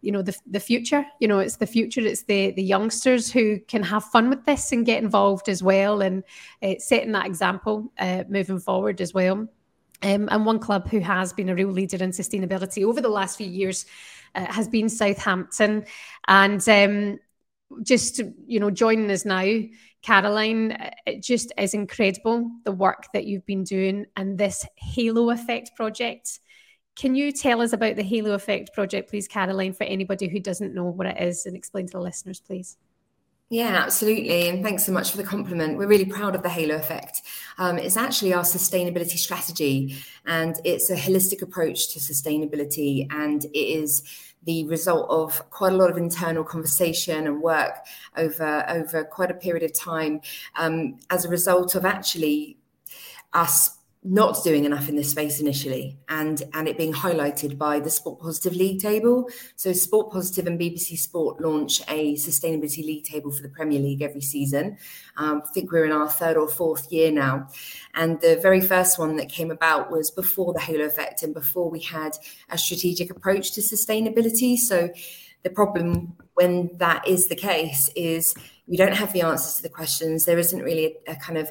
you 0.00 0.12
know 0.12 0.22
the, 0.22 0.36
the 0.46 0.60
future. 0.60 1.04
You 1.18 1.28
know 1.28 1.40
it's 1.40 1.56
the 1.56 1.66
future. 1.66 2.02
It's 2.02 2.22
the 2.22 2.52
the 2.52 2.62
youngsters 2.62 3.32
who 3.32 3.58
can 3.60 3.82
have 3.82 4.04
fun 4.04 4.30
with 4.30 4.44
this 4.44 4.70
and 4.70 4.86
get 4.86 5.02
involved 5.02 5.48
as 5.48 5.62
well 5.62 6.02
and 6.02 6.22
uh, 6.62 6.74
setting 6.78 7.12
that 7.12 7.26
example 7.26 7.92
uh, 7.98 8.24
moving 8.28 8.60
forward 8.60 9.00
as 9.00 9.12
well 9.12 9.48
um, 10.02 10.28
and 10.30 10.44
one 10.44 10.58
club 10.58 10.88
who 10.88 11.00
has 11.00 11.32
been 11.32 11.48
a 11.48 11.54
real 11.54 11.70
leader 11.70 12.02
in 12.02 12.10
sustainability 12.10 12.84
over 12.84 13.00
the 13.00 13.08
last 13.08 13.38
few 13.38 13.46
years 13.46 13.86
uh, 14.34 14.44
has 14.46 14.68
been 14.68 14.88
Southampton. 14.88 15.86
And 16.28 16.66
um, 16.68 17.18
just, 17.82 18.20
you 18.46 18.60
know, 18.60 18.70
joining 18.70 19.10
us 19.10 19.24
now, 19.24 19.60
Caroline, 20.02 20.72
uh, 20.72 20.90
it 21.06 21.22
just 21.22 21.52
is 21.56 21.74
incredible 21.74 22.50
the 22.64 22.72
work 22.72 23.06
that 23.14 23.24
you've 23.24 23.46
been 23.46 23.64
doing 23.64 24.06
and 24.16 24.36
this 24.36 24.66
Halo 24.76 25.30
Effect 25.30 25.70
project. 25.76 26.40
Can 26.96 27.14
you 27.14 27.32
tell 27.32 27.60
us 27.60 27.72
about 27.72 27.96
the 27.96 28.02
Halo 28.02 28.34
Effect 28.34 28.72
project, 28.74 29.10
please, 29.10 29.26
Caroline, 29.26 29.72
for 29.72 29.84
anybody 29.84 30.28
who 30.28 30.38
doesn't 30.38 30.74
know 30.74 30.84
what 30.84 31.06
it 31.06 31.20
is 31.20 31.46
and 31.46 31.56
explain 31.56 31.86
to 31.86 31.92
the 31.92 32.00
listeners, 32.00 32.40
please? 32.40 32.76
Yeah, 33.50 33.82
absolutely. 33.84 34.48
And 34.48 34.64
thanks 34.64 34.84
so 34.84 34.92
much 34.92 35.10
for 35.10 35.18
the 35.18 35.22
compliment. 35.22 35.76
We're 35.76 35.86
really 35.86 36.06
proud 36.06 36.34
of 36.34 36.42
the 36.42 36.48
Halo 36.48 36.76
Effect. 36.76 37.22
Um, 37.58 37.78
it's 37.78 37.96
actually 37.96 38.32
our 38.32 38.42
sustainability 38.42 39.18
strategy, 39.18 39.96
and 40.26 40.56
it's 40.64 40.90
a 40.90 40.96
holistic 40.96 41.42
approach 41.42 41.92
to 41.92 42.00
sustainability. 42.00 43.06
And 43.10 43.44
it 43.44 43.56
is 43.56 44.02
the 44.44 44.64
result 44.66 45.08
of 45.10 45.48
quite 45.50 45.72
a 45.72 45.76
lot 45.76 45.90
of 45.90 45.96
internal 45.96 46.42
conversation 46.42 47.26
and 47.26 47.40
work 47.40 47.76
over, 48.16 48.64
over 48.68 49.04
quite 49.04 49.30
a 49.30 49.34
period 49.34 49.62
of 49.62 49.72
time 49.72 50.20
um, 50.56 50.98
as 51.10 51.24
a 51.24 51.28
result 51.28 51.74
of 51.74 51.84
actually 51.84 52.58
us 53.32 53.78
not 54.06 54.44
doing 54.44 54.66
enough 54.66 54.90
in 54.90 54.96
this 54.96 55.10
space 55.10 55.40
initially 55.40 55.98
and 56.10 56.42
and 56.52 56.68
it 56.68 56.76
being 56.76 56.92
highlighted 56.92 57.56
by 57.56 57.80
the 57.80 57.88
sport 57.88 58.20
positive 58.20 58.54
league 58.54 58.78
table. 58.78 59.26
So 59.56 59.72
sport 59.72 60.12
positive 60.12 60.46
and 60.46 60.60
bbc 60.60 60.98
sport 60.98 61.40
launch 61.40 61.80
a 61.88 62.14
sustainability 62.16 62.84
league 62.84 63.04
table 63.04 63.32
for 63.32 63.42
the 63.42 63.48
premier 63.48 63.80
league 63.80 64.02
every 64.02 64.20
season. 64.20 64.76
Um, 65.16 65.40
i 65.42 65.48
think 65.52 65.72
we're 65.72 65.86
in 65.86 65.92
our 65.92 66.08
third 66.08 66.36
or 66.36 66.48
fourth 66.48 66.92
year 66.92 67.10
now. 67.10 67.48
And 67.94 68.20
the 68.20 68.38
very 68.42 68.60
first 68.60 68.98
one 68.98 69.16
that 69.16 69.30
came 69.30 69.50
about 69.50 69.90
was 69.90 70.10
before 70.10 70.52
the 70.52 70.60
halo 70.60 70.84
effect 70.84 71.22
and 71.22 71.32
before 71.32 71.70
we 71.70 71.80
had 71.80 72.18
a 72.50 72.58
strategic 72.58 73.10
approach 73.10 73.52
to 73.52 73.62
sustainability. 73.62 74.58
So 74.58 74.90
the 75.44 75.50
problem 75.50 76.14
when 76.34 76.70
that 76.76 77.08
is 77.08 77.28
the 77.28 77.36
case 77.36 77.88
is 77.96 78.34
we 78.66 78.76
don't 78.76 78.94
have 78.94 79.14
the 79.14 79.22
answers 79.22 79.56
to 79.56 79.62
the 79.62 79.70
questions. 79.70 80.26
There 80.26 80.38
isn't 80.38 80.62
really 80.62 80.96
a, 81.06 81.12
a 81.12 81.16
kind 81.16 81.38
of 81.38 81.50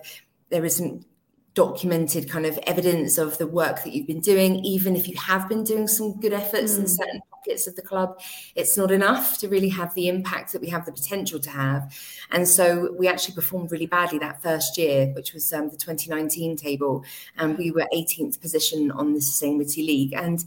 there 0.50 0.66
isn't 0.66 1.08
documented 1.54 2.30
kind 2.30 2.46
of 2.46 2.58
evidence 2.66 3.18
of 3.18 3.38
the 3.38 3.46
work 3.46 3.84
that 3.84 3.94
you've 3.94 4.08
been 4.08 4.20
doing 4.20 4.56
even 4.66 4.96
if 4.96 5.08
you 5.08 5.16
have 5.18 5.48
been 5.48 5.64
doing 5.64 5.88
some 5.88 6.20
good 6.20 6.34
efforts 6.34 6.74
mm. 6.74 6.80
in 6.80 6.88
certain 6.88 7.22
pockets 7.30 7.68
of 7.68 7.76
the 7.76 7.82
club 7.82 8.20
it's 8.56 8.76
not 8.76 8.90
enough 8.90 9.38
to 9.38 9.48
really 9.48 9.70
have 9.70 9.94
the 9.94 10.08
impact 10.08 10.52
that 10.52 10.62
we 10.62 10.70
have 10.70 10.86
the 10.86 10.92
potential 10.92 11.40
to 11.40 11.50
have. 11.52 11.96
And 12.32 12.48
so 12.48 12.94
we 12.98 13.08
actually 13.08 13.36
performed 13.36 13.72
really 13.72 13.86
badly 13.86 14.18
that 14.20 14.42
first 14.42 14.78
year 14.78 15.08
which 15.16 15.34
was 15.34 15.52
um, 15.54 15.70
the 15.70 15.78
2019 15.78 16.56
table 16.56 17.04
and 17.38 17.56
we 17.58 17.70
were 17.70 17.88
18th 17.94 18.42
position 18.42 18.90
on 18.92 19.14
the 19.14 19.20
sustainability 19.20 19.86
league. 19.86 20.14
And 20.14 20.44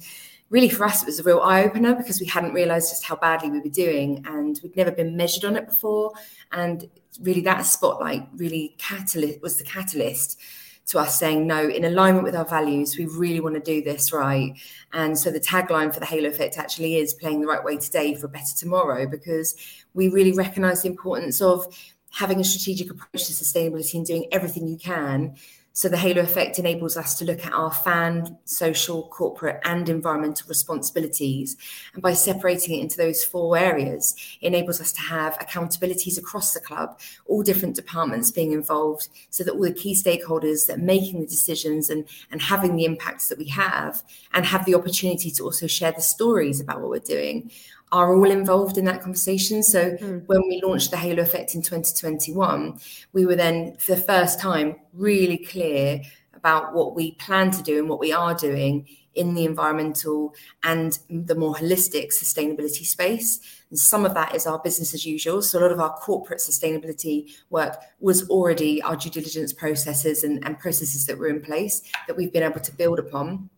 really 0.50 0.68
for 0.68 0.84
us 0.84 1.02
it 1.02 1.06
was 1.06 1.20
a 1.20 1.22
real 1.22 1.40
eye-opener 1.40 1.94
because 1.94 2.20
we 2.20 2.26
hadn't 2.26 2.52
realized 2.52 2.90
just 2.90 3.04
how 3.04 3.14
badly 3.14 3.50
we 3.50 3.60
were 3.60 3.68
doing 3.68 4.24
and 4.26 4.58
we'd 4.62 4.76
never 4.76 4.90
been 4.90 5.16
measured 5.16 5.44
on 5.44 5.54
it 5.54 5.66
before. 5.66 6.12
And 6.50 6.88
really 7.20 7.42
that 7.42 7.62
spotlight 7.62 8.26
really 8.34 8.74
catalyst 8.78 9.40
was 9.40 9.56
the 9.56 9.64
catalyst 9.64 10.40
to 10.86 10.98
us 10.98 11.18
saying, 11.18 11.46
no, 11.46 11.68
in 11.68 11.84
alignment 11.84 12.24
with 12.24 12.36
our 12.36 12.44
values, 12.44 12.96
we 12.96 13.06
really 13.06 13.40
want 13.40 13.54
to 13.56 13.60
do 13.60 13.82
this 13.82 14.12
right. 14.12 14.54
And 14.92 15.18
so 15.18 15.30
the 15.30 15.40
tagline 15.40 15.92
for 15.92 16.00
the 16.00 16.06
Halo 16.06 16.28
Effect 16.28 16.58
actually 16.58 16.96
is 16.96 17.12
playing 17.14 17.40
the 17.40 17.46
right 17.46 17.62
way 17.62 17.76
today 17.76 18.14
for 18.14 18.26
a 18.26 18.28
better 18.28 18.54
tomorrow, 18.56 19.06
because 19.06 19.56
we 19.94 20.08
really 20.08 20.32
recognize 20.32 20.82
the 20.82 20.88
importance 20.88 21.42
of 21.42 21.66
having 22.10 22.40
a 22.40 22.44
strategic 22.44 22.90
approach 22.90 23.26
to 23.26 23.32
sustainability 23.32 23.94
and 23.94 24.06
doing 24.06 24.26
everything 24.30 24.68
you 24.68 24.78
can 24.78 25.34
So 25.76 25.90
the 25.90 25.98
halo 25.98 26.22
effect 26.22 26.58
enables 26.58 26.96
us 26.96 27.18
to 27.18 27.26
look 27.26 27.44
at 27.44 27.52
our 27.52 27.70
fan, 27.70 28.38
social, 28.46 29.08
corporate, 29.08 29.60
and 29.62 29.86
environmental 29.90 30.48
responsibilities. 30.48 31.54
And 31.92 32.02
by 32.02 32.14
separating 32.14 32.78
it 32.78 32.80
into 32.80 32.96
those 32.96 33.22
four 33.22 33.58
areas, 33.58 34.14
it 34.40 34.46
enables 34.46 34.80
us 34.80 34.90
to 34.92 35.02
have 35.02 35.38
accountabilities 35.38 36.16
across 36.16 36.54
the 36.54 36.60
club, 36.60 36.98
all 37.26 37.42
different 37.42 37.76
departments 37.76 38.30
being 38.30 38.52
involved, 38.52 39.08
so 39.28 39.44
that 39.44 39.52
all 39.52 39.60
the 39.60 39.70
key 39.70 39.92
stakeholders 39.92 40.66
that 40.66 40.78
are 40.78 40.82
making 40.82 41.20
the 41.20 41.26
decisions 41.26 41.90
and, 41.90 42.06
and 42.30 42.40
having 42.40 42.76
the 42.76 42.86
impacts 42.86 43.28
that 43.28 43.36
we 43.36 43.48
have, 43.48 44.02
and 44.32 44.46
have 44.46 44.64
the 44.64 44.74
opportunity 44.74 45.30
to 45.30 45.44
also 45.44 45.66
share 45.66 45.92
the 45.92 46.00
stories 46.00 46.58
about 46.58 46.80
what 46.80 46.88
we're 46.88 47.00
doing 47.00 47.50
are 47.96 48.14
all 48.14 48.30
involved 48.30 48.76
in 48.76 48.84
that 48.84 49.00
conversation. 49.00 49.62
So 49.62 49.92
mm. 49.92 50.22
when 50.26 50.42
we 50.48 50.60
launched 50.62 50.90
the 50.90 50.98
Halo 50.98 51.22
Effect 51.22 51.54
in 51.54 51.62
2021, 51.62 52.78
we 53.14 53.24
were 53.24 53.36
then 53.36 53.76
for 53.78 53.94
the 53.94 54.00
first 54.02 54.38
time 54.38 54.76
really 54.92 55.38
clear 55.38 56.02
about 56.34 56.74
what 56.74 56.94
we 56.94 57.12
plan 57.12 57.50
to 57.52 57.62
do 57.62 57.78
and 57.78 57.88
what 57.88 57.98
we 57.98 58.12
are 58.12 58.34
doing 58.34 58.86
in 59.14 59.32
the 59.32 59.46
environmental 59.46 60.34
and 60.62 60.98
the 61.08 61.34
more 61.34 61.54
holistic 61.54 62.08
sustainability 62.08 62.84
space. 62.84 63.40
And 63.70 63.78
some 63.78 64.04
of 64.04 64.12
that 64.12 64.34
is 64.34 64.46
our 64.46 64.58
business 64.58 64.92
as 64.92 65.06
usual. 65.06 65.40
So 65.40 65.58
a 65.58 65.62
lot 65.62 65.72
of 65.72 65.80
our 65.80 65.94
corporate 65.94 66.40
sustainability 66.40 67.34
work 67.48 67.78
was 67.98 68.28
already 68.28 68.82
our 68.82 68.94
due 68.94 69.08
diligence 69.08 69.54
processes 69.54 70.22
and, 70.22 70.44
and 70.44 70.58
processes 70.58 71.06
that 71.06 71.16
were 71.16 71.28
in 71.28 71.40
place 71.40 71.80
that 72.06 72.16
we've 72.16 72.32
been 72.32 72.42
able 72.42 72.60
to 72.60 72.72
build 72.72 72.98
upon. 72.98 73.48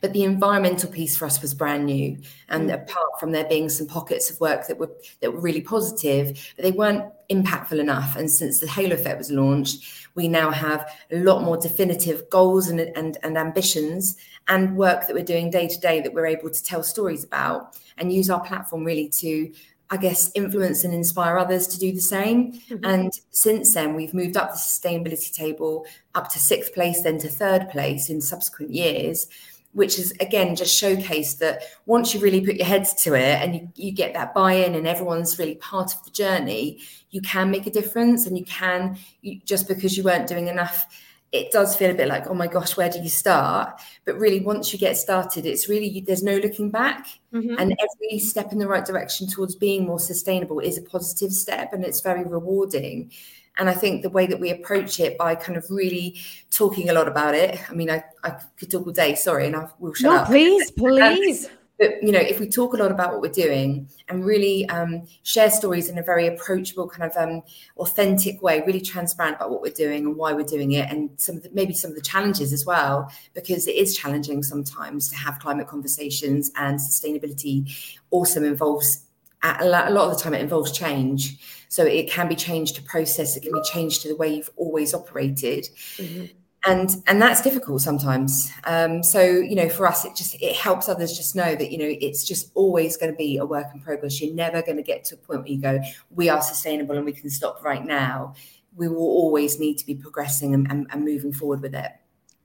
But 0.00 0.12
the 0.12 0.24
environmental 0.24 0.90
piece 0.90 1.16
for 1.16 1.26
us 1.26 1.40
was 1.40 1.54
brand 1.54 1.86
new. 1.86 2.18
And 2.48 2.70
mm. 2.70 2.74
apart 2.74 3.20
from 3.20 3.32
there 3.32 3.48
being 3.48 3.68
some 3.68 3.86
pockets 3.86 4.30
of 4.30 4.40
work 4.40 4.66
that 4.66 4.78
were 4.78 4.90
that 5.20 5.32
were 5.32 5.40
really 5.40 5.60
positive, 5.60 6.52
but 6.56 6.62
they 6.62 6.72
weren't 6.72 7.04
impactful 7.30 7.78
enough. 7.78 8.16
And 8.16 8.30
since 8.30 8.60
the 8.60 8.68
Halo 8.68 8.94
Effect 8.94 9.18
was 9.18 9.30
launched, 9.30 10.08
we 10.14 10.28
now 10.28 10.50
have 10.50 10.90
a 11.10 11.18
lot 11.18 11.42
more 11.42 11.56
definitive 11.56 12.28
goals 12.30 12.68
and, 12.68 12.80
and, 12.80 13.18
and 13.22 13.36
ambitions 13.36 14.16
and 14.48 14.76
work 14.76 15.06
that 15.06 15.14
we're 15.14 15.24
doing 15.24 15.50
day 15.50 15.68
to 15.68 15.78
day 15.78 16.00
that 16.00 16.14
we're 16.14 16.26
able 16.26 16.50
to 16.50 16.64
tell 16.64 16.82
stories 16.82 17.22
about 17.22 17.78
and 17.98 18.12
use 18.12 18.30
our 18.30 18.40
platform 18.40 18.84
really 18.84 19.08
to 19.08 19.52
I 19.90 19.96
guess, 19.96 20.30
influence 20.34 20.84
and 20.84 20.92
inspire 20.92 21.38
others 21.38 21.66
to 21.68 21.78
do 21.78 21.92
the 21.92 22.00
same. 22.00 22.52
Mm-hmm. 22.52 22.84
And 22.84 23.12
since 23.30 23.72
then, 23.72 23.94
we've 23.94 24.12
moved 24.12 24.36
up 24.36 24.50
the 24.50 24.58
sustainability 24.58 25.32
table 25.32 25.86
up 26.14 26.28
to 26.32 26.38
sixth 26.38 26.74
place, 26.74 27.02
then 27.02 27.18
to 27.20 27.28
third 27.28 27.70
place 27.70 28.10
in 28.10 28.20
subsequent 28.20 28.72
years 28.72 29.28
which 29.72 29.98
is 29.98 30.12
again 30.20 30.56
just 30.56 30.80
showcased 30.80 31.38
that 31.38 31.62
once 31.86 32.14
you 32.14 32.20
really 32.20 32.40
put 32.40 32.56
your 32.56 32.66
heads 32.66 32.94
to 32.94 33.14
it 33.14 33.40
and 33.42 33.54
you, 33.54 33.68
you 33.74 33.92
get 33.92 34.14
that 34.14 34.34
buy-in 34.34 34.74
and 34.74 34.86
everyone's 34.86 35.38
really 35.38 35.56
part 35.56 35.94
of 35.94 36.04
the 36.04 36.10
journey 36.10 36.80
you 37.10 37.20
can 37.20 37.50
make 37.50 37.66
a 37.66 37.70
difference 37.70 38.26
and 38.26 38.38
you 38.38 38.44
can 38.44 38.96
you, 39.22 39.40
just 39.44 39.68
because 39.68 39.96
you 39.96 40.02
weren't 40.02 40.26
doing 40.26 40.48
enough 40.48 40.86
it 41.30 41.52
does 41.52 41.76
feel 41.76 41.90
a 41.90 41.94
bit 41.94 42.08
like 42.08 42.26
oh 42.26 42.34
my 42.34 42.46
gosh 42.46 42.76
where 42.76 42.88
do 42.88 42.98
you 43.00 43.08
start? 43.08 43.78
But 44.06 44.18
really 44.18 44.40
once 44.40 44.72
you 44.72 44.78
get 44.78 44.96
started 44.96 45.44
it's 45.44 45.68
really 45.68 46.02
there's 46.06 46.22
no 46.22 46.36
looking 46.36 46.70
back. 46.70 47.06
Mm-hmm. 47.34 47.56
and 47.58 47.76
every 47.78 48.18
step 48.18 48.52
in 48.52 48.58
the 48.58 48.66
right 48.66 48.86
direction 48.86 49.26
towards 49.26 49.54
being 49.54 49.84
more 49.84 50.00
sustainable 50.00 50.60
is 50.60 50.78
a 50.78 50.82
positive 50.82 51.30
step 51.30 51.74
and 51.74 51.84
it's 51.84 52.00
very 52.00 52.24
rewarding 52.24 53.12
and 53.58 53.68
I 53.68 53.74
think 53.74 54.02
the 54.02 54.10
way 54.10 54.26
that 54.26 54.38
we 54.38 54.50
approach 54.50 55.00
it 55.00 55.18
by 55.18 55.34
kind 55.34 55.56
of 55.58 55.68
really 55.68 56.16
talking 56.50 56.88
a 56.88 56.92
lot 56.92 57.08
about 57.08 57.34
it. 57.34 57.60
I 57.68 57.74
mean, 57.74 57.90
I, 57.90 58.02
I 58.22 58.30
could 58.56 58.70
talk 58.70 58.86
all 58.86 58.92
day, 58.92 59.14
sorry, 59.14 59.46
and 59.46 59.56
I 59.56 59.68
will 59.78 59.94
shut 59.94 60.12
no, 60.12 60.16
up. 60.18 60.26
please, 60.28 60.70
please. 60.76 61.48
But 61.78 62.02
you 62.02 62.10
know, 62.10 62.18
if 62.18 62.40
we 62.40 62.48
talk 62.48 62.74
a 62.74 62.76
lot 62.76 62.90
about 62.90 63.12
what 63.12 63.20
we're 63.20 63.30
doing 63.30 63.88
and 64.08 64.24
really 64.24 64.68
um, 64.68 65.06
share 65.22 65.48
stories 65.48 65.88
in 65.88 65.98
a 65.98 66.02
very 66.02 66.26
approachable, 66.26 66.88
kind 66.88 67.10
of 67.10 67.16
um, 67.16 67.42
authentic 67.76 68.42
way, 68.42 68.62
really 68.66 68.80
transparent 68.80 69.36
about 69.36 69.50
what 69.50 69.62
we're 69.62 69.72
doing 69.72 70.06
and 70.06 70.16
why 70.16 70.32
we're 70.32 70.42
doing 70.42 70.72
it, 70.72 70.90
and 70.90 71.10
some 71.16 71.36
of 71.36 71.44
the, 71.44 71.50
maybe 71.52 71.72
some 71.72 71.90
of 71.90 71.96
the 71.96 72.02
challenges 72.02 72.52
as 72.52 72.66
well, 72.66 73.10
because 73.32 73.68
it 73.68 73.76
is 73.76 73.96
challenging 73.96 74.42
sometimes 74.42 75.08
to 75.08 75.16
have 75.16 75.38
climate 75.38 75.68
conversations 75.68 76.50
and 76.56 76.80
sustainability. 76.80 77.96
Also 78.10 78.42
involves 78.42 79.04
a 79.42 79.64
lot 79.64 79.88
of 79.88 80.16
the 80.16 80.22
time 80.22 80.34
it 80.34 80.40
involves 80.40 80.72
change. 80.72 81.38
So 81.68 81.84
it 81.84 82.10
can 82.10 82.28
be 82.28 82.34
changed 82.34 82.76
to 82.76 82.82
process, 82.82 83.36
it 83.36 83.42
can 83.42 83.52
be 83.52 83.62
changed 83.62 84.02
to 84.02 84.08
the 84.08 84.16
way 84.16 84.34
you've 84.34 84.50
always 84.56 84.94
operated. 84.94 85.68
Mm-hmm. 85.96 86.26
And 86.66 86.90
and 87.06 87.22
that's 87.22 87.40
difficult 87.40 87.82
sometimes. 87.82 88.50
Um, 88.64 89.02
so 89.02 89.22
you 89.22 89.54
know, 89.54 89.68
for 89.68 89.86
us, 89.86 90.04
it 90.04 90.16
just 90.16 90.34
it 90.42 90.56
helps 90.56 90.88
others 90.88 91.16
just 91.16 91.36
know 91.36 91.54
that 91.54 91.70
you 91.70 91.78
know 91.78 91.96
it's 92.00 92.26
just 92.26 92.50
always 92.54 92.96
going 92.96 93.12
to 93.12 93.16
be 93.16 93.36
a 93.36 93.46
work 93.46 93.66
in 93.72 93.80
progress. 93.80 94.20
You're 94.20 94.34
never 94.34 94.60
going 94.62 94.76
to 94.76 94.82
get 94.82 95.04
to 95.04 95.14
a 95.14 95.18
point 95.18 95.40
where 95.40 95.48
you 95.48 95.60
go, 95.60 95.80
we 96.10 96.28
are 96.28 96.42
sustainable 96.42 96.96
and 96.96 97.04
we 97.04 97.12
can 97.12 97.30
stop 97.30 97.62
right 97.62 97.84
now. 97.84 98.34
We 98.74 98.88
will 98.88 98.98
always 98.98 99.60
need 99.60 99.78
to 99.78 99.86
be 99.86 99.94
progressing 99.94 100.52
and, 100.52 100.70
and, 100.70 100.88
and 100.90 101.04
moving 101.04 101.32
forward 101.32 101.62
with 101.62 101.74
it 101.74 101.92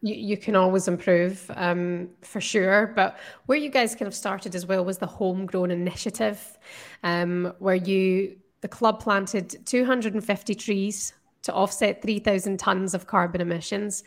you, 0.03 0.15
you 0.15 0.37
can 0.37 0.55
always 0.55 0.87
improve 0.87 1.49
um, 1.55 2.09
for 2.21 2.41
sure. 2.41 2.87
But 2.95 3.17
where 3.47 3.57
you 3.57 3.69
guys 3.69 3.95
kind 3.95 4.07
of 4.07 4.13
started 4.13 4.53
as 4.53 4.65
well 4.65 4.85
was 4.85 4.99
the 4.99 5.07
homegrown 5.07 5.71
initiative, 5.71 6.59
um, 7.03 7.53
where 7.59 7.75
you 7.75 8.35
the 8.63 8.69
club 8.69 9.01
planted 9.01 9.57
250 9.65 10.55
trees 10.55 11.13
to 11.41 11.53
offset 11.53 12.01
3,000 12.01 12.57
tons 12.57 12.93
of 12.93 13.05
carbon 13.05 13.41
emissions. 13.41 14.05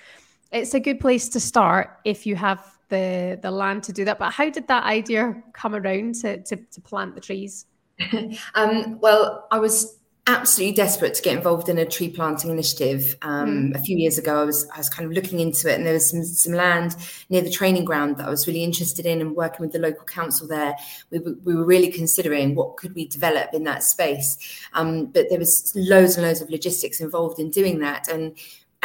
It's 0.50 0.72
a 0.72 0.80
good 0.80 0.98
place 0.98 1.28
to 1.28 1.40
start 1.40 1.98
if 2.06 2.24
you 2.24 2.36
have 2.36 2.64
the 2.88 3.38
the 3.42 3.50
land 3.50 3.82
to 3.82 3.92
do 3.92 4.06
that. 4.06 4.18
But 4.18 4.32
how 4.32 4.48
did 4.48 4.66
that 4.68 4.84
idea 4.84 5.42
come 5.52 5.74
around 5.74 6.14
to 6.22 6.42
to, 6.42 6.56
to 6.56 6.80
plant 6.80 7.14
the 7.14 7.20
trees? 7.20 7.66
um, 8.54 8.98
well, 9.00 9.46
I 9.50 9.58
was 9.58 9.98
absolutely 10.26 10.74
desperate 10.74 11.14
to 11.14 11.22
get 11.22 11.36
involved 11.36 11.68
in 11.68 11.78
a 11.78 11.86
tree 11.86 12.08
planting 12.08 12.50
initiative. 12.50 13.16
Um, 13.22 13.70
mm. 13.70 13.76
A 13.76 13.78
few 13.78 13.96
years 13.96 14.18
ago, 14.18 14.40
I 14.40 14.44
was 14.44 14.68
I 14.74 14.78
was 14.78 14.88
kind 14.88 15.06
of 15.08 15.12
looking 15.12 15.40
into 15.40 15.70
it, 15.70 15.76
and 15.76 15.86
there 15.86 15.94
was 15.94 16.10
some 16.10 16.24
some 16.24 16.52
land 16.52 16.96
near 17.30 17.42
the 17.42 17.50
training 17.50 17.84
ground 17.84 18.16
that 18.16 18.26
I 18.26 18.30
was 18.30 18.46
really 18.46 18.64
interested 18.64 19.06
in, 19.06 19.20
and 19.20 19.36
working 19.36 19.60
with 19.60 19.72
the 19.72 19.78
local 19.78 20.04
council 20.04 20.48
there, 20.48 20.74
we, 21.10 21.18
we 21.18 21.54
were 21.54 21.64
really 21.64 21.90
considering 21.90 22.54
what 22.54 22.76
could 22.76 22.94
we 22.94 23.06
develop 23.06 23.54
in 23.54 23.64
that 23.64 23.82
space. 23.82 24.38
Um, 24.72 25.06
but 25.06 25.26
there 25.30 25.38
was 25.38 25.72
loads 25.76 26.16
and 26.16 26.26
loads 26.26 26.40
of 26.40 26.50
logistics 26.50 27.00
involved 27.00 27.38
in 27.38 27.50
doing 27.50 27.78
that, 27.80 28.08
and 28.08 28.36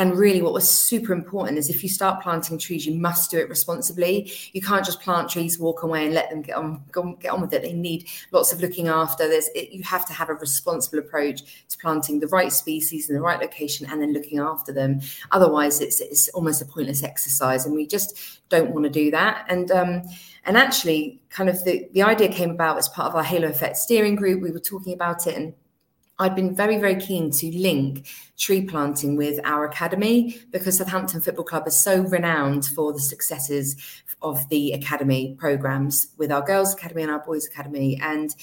and 0.01 0.17
really, 0.17 0.41
what 0.41 0.53
was 0.53 0.67
super 0.67 1.13
important 1.13 1.59
is 1.59 1.69
if 1.69 1.83
you 1.83 1.89
start 1.89 2.23
planting 2.23 2.57
trees, 2.57 2.87
you 2.87 2.95
must 2.95 3.29
do 3.29 3.37
it 3.37 3.47
responsibly. 3.47 4.31
You 4.51 4.59
can't 4.59 4.83
just 4.83 4.99
plant 4.99 5.29
trees, 5.29 5.59
walk 5.59 5.83
away, 5.83 6.05
and 6.05 6.15
let 6.15 6.31
them 6.31 6.41
get 6.41 6.55
on 6.55 6.83
go, 6.91 7.13
get 7.21 7.31
on 7.31 7.39
with 7.39 7.53
it. 7.53 7.61
They 7.61 7.73
need 7.73 8.07
lots 8.31 8.51
of 8.51 8.61
looking 8.61 8.87
after. 8.87 9.27
There's 9.27 9.49
it, 9.49 9.69
you 9.71 9.83
have 9.83 10.07
to 10.07 10.13
have 10.13 10.29
a 10.29 10.33
responsible 10.33 10.97
approach 10.97 11.67
to 11.69 11.77
planting 11.77 12.19
the 12.19 12.25
right 12.29 12.51
species 12.51 13.11
in 13.11 13.15
the 13.15 13.21
right 13.21 13.39
location, 13.39 13.85
and 13.91 14.01
then 14.01 14.11
looking 14.11 14.39
after 14.39 14.73
them. 14.73 15.01
Otherwise, 15.29 15.81
it's 15.81 16.01
it's 16.01 16.29
almost 16.29 16.63
a 16.63 16.65
pointless 16.65 17.03
exercise, 17.03 17.67
and 17.67 17.75
we 17.75 17.85
just 17.85 18.41
don't 18.49 18.71
want 18.71 18.85
to 18.85 18.89
do 18.89 19.11
that. 19.11 19.45
And 19.49 19.69
um, 19.69 20.01
and 20.45 20.57
actually, 20.57 21.21
kind 21.29 21.47
of 21.47 21.63
the 21.63 21.87
the 21.93 22.01
idea 22.01 22.29
came 22.29 22.49
about 22.49 22.79
as 22.79 22.89
part 22.89 23.07
of 23.07 23.15
our 23.15 23.23
Halo 23.23 23.49
Effect 23.49 23.77
steering 23.77 24.15
group. 24.15 24.41
We 24.41 24.49
were 24.49 24.59
talking 24.59 24.95
about 24.95 25.27
it 25.27 25.35
and 25.37 25.53
I'd 26.21 26.35
been 26.35 26.55
very, 26.55 26.77
very 26.77 26.97
keen 26.97 27.31
to 27.31 27.51
link 27.57 28.07
tree 28.37 28.61
planting 28.61 29.15
with 29.15 29.39
our 29.43 29.65
academy 29.65 30.37
because 30.51 30.77
Southampton 30.77 31.19
Football 31.19 31.45
Club 31.45 31.67
is 31.67 31.75
so 31.75 32.03
renowned 32.03 32.67
for 32.67 32.93
the 32.93 32.99
successes 32.99 33.75
of 34.21 34.47
the 34.49 34.73
academy 34.73 35.35
programs 35.39 36.09
with 36.19 36.31
our 36.31 36.43
girls' 36.43 36.75
academy 36.75 37.01
and 37.01 37.11
our 37.11 37.25
boys' 37.25 37.47
academy. 37.47 37.99
And 38.03 38.35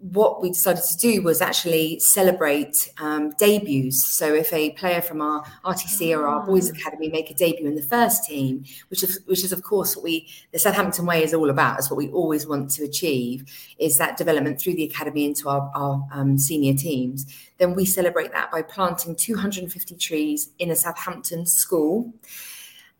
what 0.00 0.40
we 0.40 0.50
decided 0.50 0.84
to 0.84 0.96
do 0.96 1.22
was 1.22 1.40
actually 1.40 1.98
celebrate 1.98 2.88
um, 2.98 3.30
debuts. 3.32 4.04
So 4.04 4.32
if 4.32 4.52
a 4.52 4.70
player 4.70 5.00
from 5.00 5.20
our 5.20 5.42
RTC 5.64 6.16
or 6.16 6.28
our 6.28 6.46
boys' 6.46 6.70
ah. 6.70 6.74
academy 6.74 7.08
make 7.08 7.30
a 7.30 7.34
debut 7.34 7.66
in 7.66 7.74
the 7.74 7.82
first 7.82 8.24
team, 8.24 8.64
which 8.88 9.02
is 9.02 9.20
which 9.26 9.42
is 9.42 9.52
of 9.52 9.62
course 9.62 9.96
what 9.96 10.04
we 10.04 10.28
the 10.52 10.58
Southampton 10.58 11.04
way 11.04 11.24
is 11.24 11.34
all 11.34 11.50
about, 11.50 11.80
is 11.80 11.90
what 11.90 11.96
we 11.96 12.08
always 12.10 12.46
want 12.46 12.70
to 12.70 12.84
achieve, 12.84 13.44
is 13.78 13.98
that 13.98 14.16
development 14.16 14.60
through 14.60 14.74
the 14.74 14.84
academy 14.84 15.24
into 15.24 15.48
our, 15.48 15.68
our 15.74 16.06
um, 16.12 16.38
senior 16.38 16.74
teams. 16.74 17.26
Then 17.58 17.74
we 17.74 17.84
celebrate 17.84 18.30
that 18.32 18.52
by 18.52 18.62
planting 18.62 19.16
250 19.16 19.96
trees 19.96 20.50
in 20.60 20.70
a 20.70 20.76
Southampton 20.76 21.44
school 21.44 22.12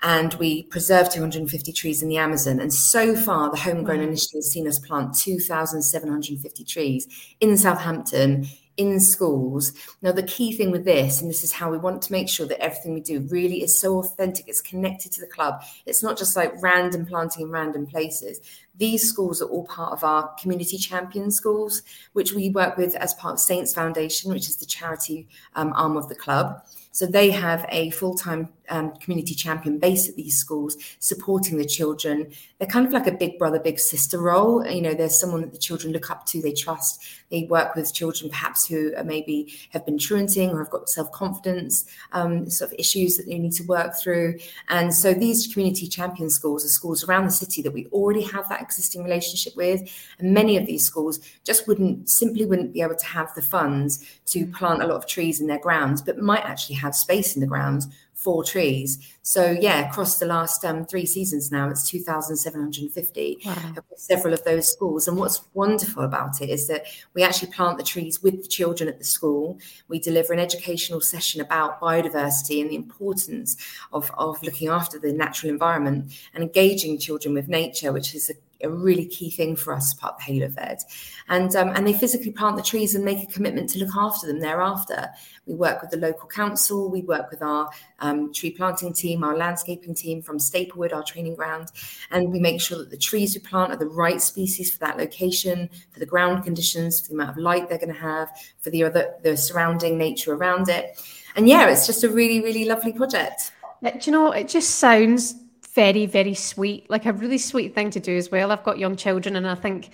and 0.03 0.35
we 0.35 0.65
preserve 0.65 1.11
250 1.11 1.73
trees 1.73 2.03
in 2.03 2.09
the 2.09 2.19
Amazon. 2.19 2.61
And 2.61 2.73
so 2.73 3.17
far, 3.17 3.51
the 3.51 3.57
Homegrown 3.57 4.01
Initiative 4.01 4.39
has 4.39 4.51
seen 4.51 4.69
us 4.69 4.79
plant 4.79 5.15
2,750 5.17 6.65
trees 6.65 7.35
in 7.41 7.57
Southampton, 7.57 8.47
in 8.79 9.01
schools. 9.01 9.73
Now, 10.01 10.13
the 10.13 10.23
key 10.23 10.53
thing 10.53 10.71
with 10.71 10.85
this, 10.85 11.21
and 11.21 11.29
this 11.29 11.43
is 11.43 11.53
how 11.53 11.71
we 11.71 11.79
want 11.79 12.01
to 12.03 12.13
make 12.13 12.29
sure 12.29 12.47
that 12.47 12.63
everything 12.63 12.95
we 12.95 13.01
do 13.01 13.27
really 13.29 13.63
is 13.63 13.79
so 13.79 13.99
authentic, 13.99 14.49
it's 14.49 14.61
connected 14.61 15.11
to 15.13 15.21
the 15.21 15.27
club. 15.27 15.63
It's 15.85 16.03
not 16.03 16.17
just 16.17 16.37
like 16.37 16.63
random 16.63 17.05
planting 17.05 17.43
in 17.43 17.51
random 17.51 17.87
places. 17.87 18.41
These 18.77 19.09
schools 19.09 19.43
are 19.43 19.49
all 19.49 19.67
part 19.67 19.93
of 19.93 20.05
our 20.05 20.33
community 20.41 20.79
champion 20.79 21.33
schools, 21.33 21.83
which 22.13 22.33
we 22.33 22.51
work 22.51 22.77
with 22.77 22.95
as 22.95 23.15
part 23.15 23.35
of 23.35 23.41
Saints 23.41 23.75
Foundation, 23.75 24.33
which 24.33 24.49
is 24.49 24.57
the 24.57 24.67
charity 24.67 25.27
um, 25.57 25.73
arm 25.75 25.97
of 25.97 26.09
the 26.09 26.15
club. 26.15 26.63
So 26.93 27.05
they 27.07 27.33
have 27.33 27.67
a 27.71 27.91
full 27.91 28.15
time 28.15 28.49
um, 28.71 28.93
community 28.97 29.35
champion 29.35 29.79
based 29.79 30.09
at 30.09 30.17
these 30.17 30.39
schools, 30.39 30.77
supporting 30.99 31.59
the 31.59 31.65
children. 31.65 32.31
They're 32.59 32.69
kind 32.69 32.87
of 32.87 32.93
like 32.93 33.07
a 33.07 33.13
big 33.13 33.39
brother, 33.39 33.59
big 33.59 33.79
sister 33.79 34.21
role. 34.21 34.67
You 34.67 34.83
know, 34.83 34.95
there's 34.95 35.19
someone 35.19 35.43
that 35.43 35.53
the 35.53 35.59
children 35.59 35.93
look 35.93 36.11
up 36.11 36.27
to, 36.27 36.43
they 36.43 36.53
trust. 36.53 37.05
They 37.31 37.45
work 37.45 37.75
with 37.75 37.93
children 37.93 38.31
perhaps 38.31 38.67
who 38.67 38.93
maybe 39.05 39.55
have 39.71 39.85
been 39.85 39.99
truanting 39.99 40.51
or 40.51 40.59
have 40.59 40.71
got 40.71 40.89
self 40.89 41.13
confidence 41.13 41.85
um, 42.13 42.49
sort 42.51 42.73
of 42.73 42.79
issues 42.79 43.17
that 43.17 43.27
they 43.27 43.39
need 43.39 43.53
to 43.53 43.65
work 43.65 43.95
through. 43.97 44.39
And 44.69 44.95
so 44.95 45.15
these 45.15 45.47
community 45.47 45.87
champion 45.89 46.31
schools 46.31 46.65
are 46.65 46.69
schools 46.69 47.05
around 47.05 47.27
the 47.27 47.31
city 47.31 47.63
that 47.63 47.73
we 47.73 47.87
already 47.87 48.23
have 48.23 48.49
that 48.49 48.63
existing 48.63 49.05
relationship 49.05 49.57
with. 49.57 49.83
And 50.19 50.33
many 50.33 50.57
of 50.57 50.67
these 50.67 50.85
schools 50.85 51.21
just 51.45 51.67
wouldn't 51.69 52.09
simply 52.09 52.45
wouldn't 52.45 52.73
be 52.73 52.83
able 52.83 52.97
to 52.97 53.07
have 53.07 53.35
the 53.35 53.43
funds 53.43 54.05
to 54.27 54.47
plant 54.47 54.83
a 54.83 54.87
lot 54.87 54.97
of 54.97 55.07
trees 55.07 55.41
in 55.41 55.47
their 55.47 55.59
grounds, 55.59 56.03
but 56.03 56.19
might 56.19 56.45
actually 56.45 56.77
have 56.77 56.95
space 56.95 57.35
in 57.35 57.41
the 57.41 57.47
grounds 57.47 57.89
for 58.29 58.45
trees. 58.45 58.99
So 59.23 59.57
yeah, 59.59 59.89
across 59.89 60.19
the 60.19 60.27
last 60.27 60.63
um, 60.63 60.85
three 60.85 61.07
seasons 61.07 61.51
now, 61.51 61.71
it's 61.71 61.89
2,750 61.89 63.39
wow. 63.47 63.55
several 63.97 64.35
of 64.35 64.45
those 64.45 64.71
schools. 64.71 65.09
And 65.09 65.17
what's 65.17 65.41
wonderful 65.55 66.05
about 66.05 66.43
it 66.43 66.51
is 66.51 66.69
that 66.69 66.85
we 67.15 67.23
actually 67.23 67.53
plant 67.53 67.79
the 67.79 67.85
trees 67.85 68.23
with 68.23 68.43
the 68.43 68.49
children 68.49 68.87
at 68.87 68.99
the 68.99 69.05
school. 69.05 69.59
We 69.89 69.99
deliver 69.99 70.35
an 70.35 70.41
educational 70.41 71.01
session 71.01 71.41
about 71.41 71.81
biodiversity 71.81 72.61
and 72.61 72.69
the 72.69 72.77
importance 72.77 73.57
of, 73.95 74.11
of 74.19 74.43
looking 74.43 74.69
after 74.69 74.99
the 74.99 75.15
natural 75.15 75.51
environment 75.51 76.13
and 76.35 76.45
engaging 76.45 76.99
children 76.99 77.33
with 77.33 77.49
nature, 77.49 77.95
which 77.95 78.15
is 78.15 78.29
a 78.29 78.35
a 78.63 78.69
really 78.69 79.07
key 79.07 79.31
thing 79.31 79.57
for 79.57 79.73
us 79.73 79.95
part 79.95 80.15
of 80.15 80.19
the 80.19 80.25
Halo 80.25 80.47
Effect. 80.47 80.85
And, 81.29 81.55
um, 81.55 81.69
and 81.71 81.87
they 81.87 81.93
physically 81.93 82.33
plant 82.33 82.57
the 82.57 82.63
trees 82.63 82.95
and 82.95 83.05
make 83.05 83.23
a 83.23 83.33
commitment 83.33 83.71
to 83.71 83.79
look 83.79 83.95
after 83.97 84.27
them 84.27 84.41
thereafter. 84.41 85.09
We 85.47 85.55
work 85.55 85.81
with 85.81 85.91
the 85.91 85.97
local 85.97 86.29
council, 86.29 86.91
we 86.91 87.03
work 87.03 87.31
with 87.31 87.43
our 87.43 87.71
um, 88.01 88.33
tree 88.33 88.51
planting 88.51 88.93
team, 88.93 89.25
our 89.25 89.37
landscaping 89.37 89.95
team 89.95 90.23
from 90.23 90.39
Staplewood, 90.39 90.93
our 90.93 91.03
training 91.03 91.37
ground, 91.37 91.69
and 92.11 92.31
we 92.31 92.39
make 92.39 92.61
sure 92.61 92.79
that 92.79 92.91
the 92.91 92.97
trees 92.97 93.35
we 93.35 93.41
plant 93.41 93.73
are 93.73 93.77
the 93.77 93.87
right 93.87 94.21
species 94.21 94.73
for 94.73 94.79
that 94.81 94.99
location, 94.99 95.71
for 95.91 96.01
the 96.01 96.07
ground 96.07 96.45
conditions, 96.45 97.01
for 97.01 97.09
the 97.09 97.15
amount 97.15 97.31
of 97.31 97.37
light 97.39 97.69
they're 97.69 97.79
going 97.79 97.93
to 97.93 98.01
have, 98.01 98.31
for 98.59 98.71
the 98.71 98.85
other 98.85 99.15
the 99.23 99.37
surrounding 99.37 99.97
nature 99.97 100.35
around 100.35 100.69
it. 100.69 101.01
And 101.37 101.49
yeah, 101.49 101.69
it's 101.69 101.87
just 101.87 102.05
a 102.05 102.09
really, 102.09 102.41
really 102.41 102.65
lovely 102.65 102.93
project. 102.93 103.53
Do 103.83 103.93
you 104.03 104.13
know, 104.13 104.33
it 104.33 104.49
just 104.49 104.77
sounds 104.77 105.37
very, 105.79 106.07
very 106.07 106.35
sweet, 106.35 106.91
like 106.91 107.07
a 107.07 107.13
really 107.13 107.39
sweet 107.39 107.73
thing 107.73 107.89
to 107.89 108.01
do 108.01 108.17
as 108.17 108.33
well. 108.33 108.51
I've 108.51 108.65
got 108.65 108.81
young 108.81 108.97
children, 108.97 109.37
and 109.37 109.47
I 109.47 109.55
think 109.55 109.91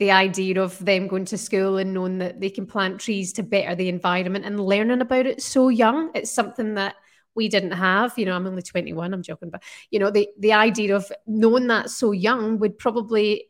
the 0.00 0.10
idea 0.10 0.60
of 0.60 0.76
them 0.84 1.06
going 1.06 1.26
to 1.26 1.38
school 1.38 1.78
and 1.78 1.94
knowing 1.94 2.18
that 2.18 2.40
they 2.40 2.50
can 2.50 2.66
plant 2.66 3.00
trees 3.00 3.32
to 3.34 3.44
better 3.44 3.76
the 3.76 3.88
environment 3.88 4.44
and 4.44 4.58
learning 4.58 5.00
about 5.00 5.26
it 5.26 5.40
so 5.40 5.68
young, 5.68 6.10
it's 6.16 6.32
something 6.32 6.74
that 6.74 6.96
we 7.36 7.48
didn't 7.48 7.70
have. 7.70 8.18
You 8.18 8.26
know, 8.26 8.34
I'm 8.34 8.48
only 8.48 8.62
21, 8.62 9.14
I'm 9.14 9.22
joking, 9.22 9.50
but 9.50 9.62
you 9.92 10.00
know, 10.00 10.10
the 10.10 10.28
the 10.40 10.54
idea 10.54 10.96
of 10.96 11.06
knowing 11.28 11.68
that 11.68 11.90
so 11.90 12.10
young 12.10 12.58
would 12.58 12.76
probably 12.76 13.47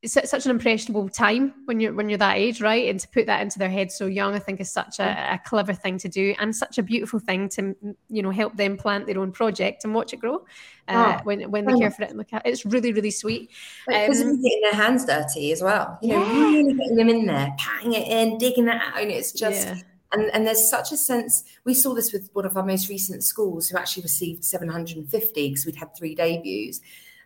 it's 0.00 0.30
such 0.30 0.44
an 0.44 0.52
impressionable 0.52 1.08
time 1.08 1.52
when 1.64 1.80
you're 1.80 1.92
when 1.92 2.08
you're 2.08 2.18
that 2.18 2.36
age, 2.36 2.60
right? 2.60 2.88
And 2.88 3.00
to 3.00 3.08
put 3.08 3.26
that 3.26 3.42
into 3.42 3.58
their 3.58 3.68
head 3.68 3.90
so 3.90 4.06
young, 4.06 4.32
I 4.34 4.38
think 4.38 4.60
is 4.60 4.70
such 4.70 5.00
a, 5.00 5.34
a, 5.34 5.40
clever 5.44 5.72
thing 5.72 5.98
to 5.98 6.08
do 6.08 6.36
and 6.38 6.54
such 6.54 6.78
a 6.78 6.84
beautiful 6.84 7.18
thing 7.18 7.48
to 7.50 7.74
you 8.08 8.22
know 8.22 8.30
help 8.30 8.56
them 8.56 8.76
plant 8.76 9.06
their 9.06 9.18
own 9.18 9.32
project 9.32 9.84
and 9.84 9.92
watch 9.92 10.12
it 10.12 10.18
grow 10.18 10.44
uh, 10.86 11.18
oh, 11.18 11.24
when 11.24 11.50
when 11.50 11.64
they 11.64 11.76
care 11.76 11.90
for 11.90 12.04
it 12.04 12.10
and 12.10 12.18
look 12.18 12.32
at 12.32 12.46
it. 12.46 12.50
It's 12.50 12.64
really 12.64 12.92
really 12.92 13.10
sweet. 13.10 13.50
Because 13.88 14.20
um, 14.20 14.40
getting 14.40 14.60
their 14.62 14.74
hands 14.74 15.04
dirty 15.04 15.50
as 15.50 15.62
well, 15.62 15.98
you 16.00 16.10
know, 16.10 16.22
yeah. 16.22 16.42
really 16.42 16.74
getting 16.74 16.96
them 16.96 17.08
in 17.08 17.26
there, 17.26 17.52
patting 17.58 17.94
it 17.94 18.06
in, 18.06 18.38
digging 18.38 18.68
it 18.68 18.76
out, 18.76 19.00
and 19.00 19.10
it's 19.10 19.32
just. 19.32 19.66
Yeah. 19.66 19.78
And, 20.10 20.30
and 20.32 20.46
there's 20.46 20.70
such 20.70 20.90
a 20.90 20.96
sense. 20.96 21.44
We 21.66 21.74
saw 21.74 21.92
this 21.92 22.14
with 22.14 22.30
one 22.32 22.46
of 22.46 22.56
our 22.56 22.64
most 22.64 22.88
recent 22.88 23.22
schools 23.22 23.68
who 23.68 23.76
actually 23.76 24.04
received 24.04 24.42
750 24.42 25.48
because 25.50 25.66
we'd 25.66 25.76
had 25.76 25.94
three 25.94 26.14
debuts 26.14 26.80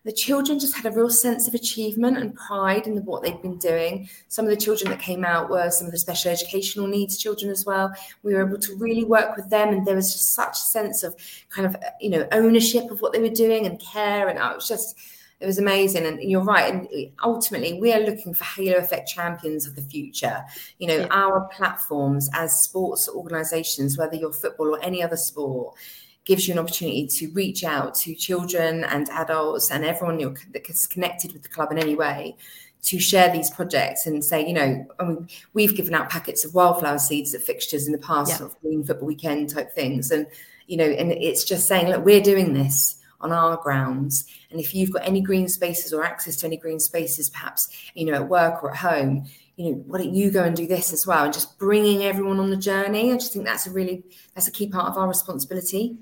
the 0.05 0.13
children 0.13 0.59
just 0.59 0.77
had 0.77 0.87
a 0.93 0.97
real 0.97 1.11
sense 1.11 1.47
of 1.47 1.55
achievement 1.55 2.19
and 2.19 2.35
pride 2.35 2.87
in 2.87 2.97
what 3.05 3.23
they'd 3.23 3.41
been 3.41 3.59
doing. 3.59 4.09
Some 4.29 4.45
of 4.45 4.51
the 4.51 4.57
children 4.57 4.91
that 4.91 5.01
came 5.01 5.25
out 5.25 5.49
were 5.49 5.71
some 5.71 5.87
of 5.87 5.93
the 5.93 5.99
special 5.99 6.33
educational 6.33 6.89
needs 6.89 7.17
children 7.17 7.51
as 7.51 7.65
well. 7.65 7.93
We 8.23 8.35
were 8.35 8.47
able 8.47 8.59
to 8.59 8.77
really 8.77 9.05
work 9.05 9.37
with 9.37 9.49
them, 9.49 9.69
and 9.69 9.87
there 9.87 9.97
was 9.97 10.13
just 10.13 10.35
such 10.35 10.53
a 10.53 10.63
sense 10.63 11.03
of 11.03 11.15
kind 11.51 11.67
of 11.67 11.77
you 12.01 12.11
know 12.11 12.27
ownership 12.33 12.91
of 12.91 13.01
what 13.01 13.13
they 13.13 13.21
were 13.21 13.29
doing 13.29 13.67
and 13.67 13.81
care, 13.81 14.29
and 14.29 14.39
it 14.39 14.55
was 14.55 14.69
just 14.69 14.97
it 15.43 15.47
was 15.47 15.59
amazing 15.59 16.07
and 16.07 16.23
you're 16.23 16.41
right 16.41 16.73
and 16.73 16.89
ultimately 17.25 17.75
we 17.81 17.93
are 17.93 18.01
looking 18.01 18.33
for 18.33 18.45
halo 18.45 18.79
effect 18.79 19.09
champions 19.09 19.67
of 19.67 19.75
the 19.75 19.83
future 19.83 20.41
you 20.79 20.87
know 20.87 20.99
yeah. 20.99 21.09
our 21.11 21.49
platforms 21.53 22.31
as 22.33 22.63
sports 22.63 23.09
organizations 23.09 23.99
whether 23.99 24.15
you're 24.15 24.33
football 24.33 24.69
or 24.69 24.83
any 24.85 25.03
other 25.03 25.17
sport 25.17 25.75
gives 26.25 26.47
you 26.47 26.53
an 26.53 26.59
opportunity 26.59 27.07
to 27.07 27.31
reach 27.33 27.65
out 27.65 27.95
to 27.95 28.15
children 28.15 28.85
and 28.85 29.09
adults 29.11 29.71
and 29.71 29.85
everyone 29.85 30.37
that's 30.53 30.87
connected 30.87 31.33
with 31.33 31.43
the 31.43 31.49
club 31.49 31.73
in 31.73 31.79
any 31.79 31.95
way 31.95 32.37
to 32.83 32.99
share 32.99 33.33
these 33.33 33.51
projects 33.51 34.07
and 34.07 34.25
say, 34.25 34.45
you 34.47 34.53
know, 34.53 34.87
I 34.99 35.05
mean, 35.05 35.29
we've 35.53 35.75
given 35.75 35.95
out 35.95 36.11
packets 36.11 36.45
of 36.45 36.55
wildflower 36.55 36.99
seeds 36.99 37.33
at 37.35 37.43
fixtures 37.43 37.87
in 37.87 37.93
the 37.93 37.99
past, 37.99 38.31
yeah. 38.31 38.37
sort 38.39 38.53
of 38.53 38.61
green 38.61 38.83
football 38.83 39.07
weekend 39.07 39.51
type 39.51 39.73
things. 39.73 40.11
And, 40.11 40.27
you 40.67 40.77
know, 40.77 40.85
and 40.85 41.13
it's 41.13 41.45
just 41.45 41.69
saying, 41.69 41.89
look, 41.89 42.05
we're 42.05 42.21
doing 42.21 42.55
this 42.55 42.97
on 43.21 43.31
our 43.31 43.57
grounds. 43.57 44.27
And 44.51 44.59
if 44.59 44.75
you've 44.75 44.93
got 44.93 45.07
any 45.07 45.21
green 45.21 45.49
spaces 45.49 45.93
or 45.93 46.05
access 46.05 46.37
to 46.39 46.47
any 46.47 46.57
green 46.57 46.81
spaces, 46.81 47.31
perhaps, 47.31 47.69
you 47.95 48.05
know, 48.05 48.15
at 48.15 48.29
work 48.29 48.65
or 48.65 48.73
at 48.73 48.79
home, 48.79 49.27
you 49.57 49.71
know, 49.71 49.85
why 49.87 49.99
don't 49.99 50.15
you 50.15 50.33
go 50.33 50.43
and 50.43 50.57
do 50.57 50.67
this 50.67 50.93
as 50.93 51.07
well? 51.07 51.25
And 51.25 51.33
just 51.33 51.59
bringing 51.59 52.03
everyone 52.03 52.41
on 52.41 52.51
the 52.51 52.57
journey. 52.57 53.13
I 53.13 53.15
just 53.15 53.33
think 53.33 53.45
that's 53.45 53.69
a 53.69 53.71
really, 53.71 54.03
that's 54.35 54.49
a 54.49 54.53
key 54.53 54.69
part 54.69 54.89
of 54.89 54.99
our 54.99 55.07
responsibility. 55.07 55.99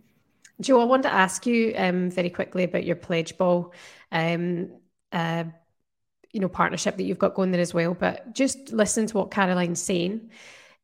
Jo, 0.60 0.80
I 0.80 0.84
want 0.84 1.04
to 1.04 1.12
ask 1.12 1.46
you 1.46 1.72
um, 1.76 2.10
very 2.10 2.30
quickly 2.30 2.64
about 2.64 2.84
your 2.84 2.96
Pledgeball, 2.96 3.72
um, 4.12 4.70
uh, 5.12 5.44
you 6.32 6.40
know, 6.40 6.48
partnership 6.48 6.96
that 6.96 7.04
you've 7.04 7.18
got 7.18 7.34
going 7.34 7.50
there 7.50 7.60
as 7.60 7.72
well. 7.72 7.94
But 7.94 8.34
just 8.34 8.72
listen 8.72 9.06
to 9.06 9.16
what 9.18 9.30
Caroline's 9.30 9.82
saying. 9.82 10.30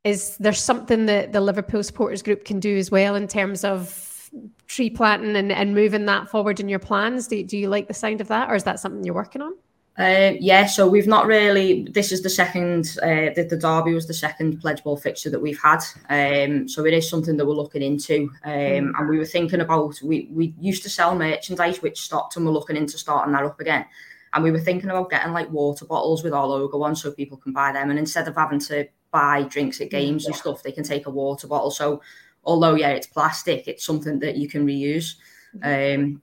Is 0.04 0.36
there 0.38 0.52
something 0.52 1.06
that 1.06 1.32
the 1.32 1.40
Liverpool 1.40 1.82
supporters 1.82 2.22
group 2.22 2.44
can 2.44 2.60
do 2.60 2.76
as 2.76 2.90
well 2.90 3.16
in 3.16 3.28
terms 3.28 3.64
of 3.64 4.30
tree 4.66 4.90
planting 4.90 5.36
and, 5.36 5.52
and 5.52 5.74
moving 5.74 6.06
that 6.06 6.28
forward 6.28 6.60
in 6.60 6.68
your 6.68 6.78
plans? 6.78 7.28
Do, 7.28 7.42
do 7.42 7.58
you 7.58 7.68
like 7.68 7.88
the 7.88 7.94
sound 7.94 8.20
of 8.20 8.28
that, 8.28 8.50
or 8.50 8.54
is 8.54 8.64
that 8.64 8.80
something 8.80 9.04
you're 9.04 9.14
working 9.14 9.42
on? 9.42 9.54
Uh, 9.98 10.32
yeah, 10.38 10.66
so 10.66 10.86
we've 10.86 11.06
not 11.06 11.26
really. 11.26 11.88
This 11.90 12.12
is 12.12 12.22
the 12.22 12.28
second. 12.28 12.98
Uh, 13.02 13.32
the, 13.34 13.46
the 13.48 13.56
derby 13.56 13.94
was 13.94 14.06
the 14.06 14.14
second 14.14 14.60
Pledgeball 14.60 15.00
fixture 15.00 15.30
that 15.30 15.40
we've 15.40 15.60
had. 15.60 15.80
Um, 16.10 16.68
so 16.68 16.84
it 16.84 16.92
is 16.92 17.08
something 17.08 17.36
that 17.38 17.46
we're 17.46 17.54
looking 17.54 17.82
into. 17.82 18.30
Um, 18.44 18.52
mm. 18.52 18.92
And 18.98 19.08
we 19.08 19.16
were 19.16 19.24
thinking 19.24 19.62
about. 19.62 20.00
We 20.02 20.28
we 20.30 20.54
used 20.60 20.82
to 20.82 20.90
sell 20.90 21.16
merchandise 21.16 21.80
which 21.80 22.00
stopped, 22.00 22.36
and 22.36 22.44
we're 22.44 22.52
looking 22.52 22.76
into 22.76 22.98
starting 22.98 23.32
that 23.32 23.44
up 23.44 23.58
again. 23.58 23.86
And 24.34 24.44
we 24.44 24.50
were 24.50 24.60
thinking 24.60 24.90
about 24.90 25.08
getting 25.08 25.32
like 25.32 25.50
water 25.50 25.86
bottles 25.86 26.22
with 26.22 26.34
our 26.34 26.46
logo 26.46 26.82
on, 26.82 26.94
so 26.94 27.10
people 27.10 27.38
can 27.38 27.54
buy 27.54 27.72
them. 27.72 27.88
And 27.88 27.98
instead 27.98 28.28
of 28.28 28.34
having 28.34 28.60
to 28.60 28.86
buy 29.10 29.44
drinks 29.44 29.80
at 29.80 29.88
games 29.88 30.24
yeah. 30.24 30.28
and 30.28 30.36
stuff, 30.36 30.62
they 30.62 30.72
can 30.72 30.84
take 30.84 31.06
a 31.06 31.10
water 31.10 31.46
bottle. 31.46 31.70
So 31.70 32.02
although 32.44 32.74
yeah, 32.74 32.90
it's 32.90 33.06
plastic, 33.06 33.66
it's 33.66 33.86
something 33.86 34.18
that 34.18 34.36
you 34.36 34.46
can 34.46 34.66
reuse. 34.66 35.14
Mm-hmm. 35.56 36.02
Um, 36.02 36.22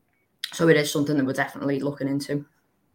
so 0.51 0.67
it 0.67 0.77
is 0.77 0.91
something 0.91 1.17
that 1.17 1.25
we're 1.25 1.33
definitely 1.33 1.79
looking 1.79 2.07
into. 2.07 2.45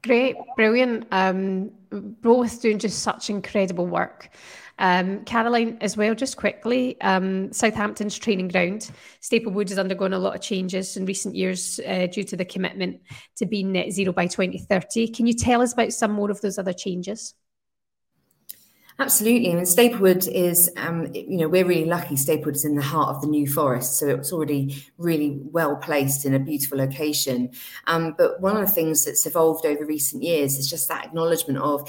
Great, 0.04 0.36
brilliant. 0.56 1.06
Um, 1.10 1.70
both 1.90 2.62
doing 2.62 2.78
just 2.78 3.00
such 3.00 3.30
incredible 3.30 3.86
work. 3.86 4.30
Um, 4.78 5.24
Caroline, 5.24 5.76
as 5.80 5.96
well, 5.96 6.14
just 6.14 6.36
quickly, 6.36 7.00
um, 7.00 7.52
Southampton's 7.52 8.16
training 8.16 8.48
ground, 8.48 8.92
Staplewood 9.20 9.68
has 9.70 9.78
undergone 9.78 10.12
a 10.12 10.18
lot 10.20 10.36
of 10.36 10.40
changes 10.40 10.96
in 10.96 11.04
recent 11.04 11.34
years 11.34 11.80
uh, 11.84 12.06
due 12.06 12.22
to 12.22 12.36
the 12.36 12.44
commitment 12.44 13.00
to 13.38 13.46
be 13.46 13.64
net 13.64 13.90
zero 13.90 14.12
by 14.12 14.28
2030. 14.28 15.08
Can 15.08 15.26
you 15.26 15.34
tell 15.34 15.62
us 15.62 15.72
about 15.72 15.92
some 15.92 16.12
more 16.12 16.30
of 16.30 16.40
those 16.42 16.58
other 16.58 16.72
changes? 16.72 17.34
Absolutely. 19.00 19.52
I 19.52 19.54
mean, 19.54 19.66
Staplewood 19.66 20.26
is, 20.26 20.68
um, 20.76 21.06
you 21.14 21.36
know, 21.36 21.48
we're 21.48 21.64
really 21.64 21.84
lucky. 21.84 22.16
Staplewood 22.16 22.56
is 22.56 22.64
in 22.64 22.74
the 22.74 22.82
heart 22.82 23.14
of 23.14 23.22
the 23.22 23.28
New 23.28 23.46
Forest, 23.46 23.96
so 23.96 24.08
it's 24.08 24.32
already 24.32 24.84
really 24.98 25.38
well 25.52 25.76
placed 25.76 26.24
in 26.24 26.34
a 26.34 26.38
beautiful 26.40 26.78
location. 26.78 27.50
Um, 27.86 28.16
but 28.18 28.40
one 28.40 28.56
of 28.56 28.66
the 28.66 28.72
things 28.72 29.04
that's 29.04 29.24
evolved 29.24 29.64
over 29.64 29.84
recent 29.86 30.24
years 30.24 30.58
is 30.58 30.68
just 30.68 30.88
that 30.88 31.04
acknowledgement 31.04 31.60
of 31.60 31.88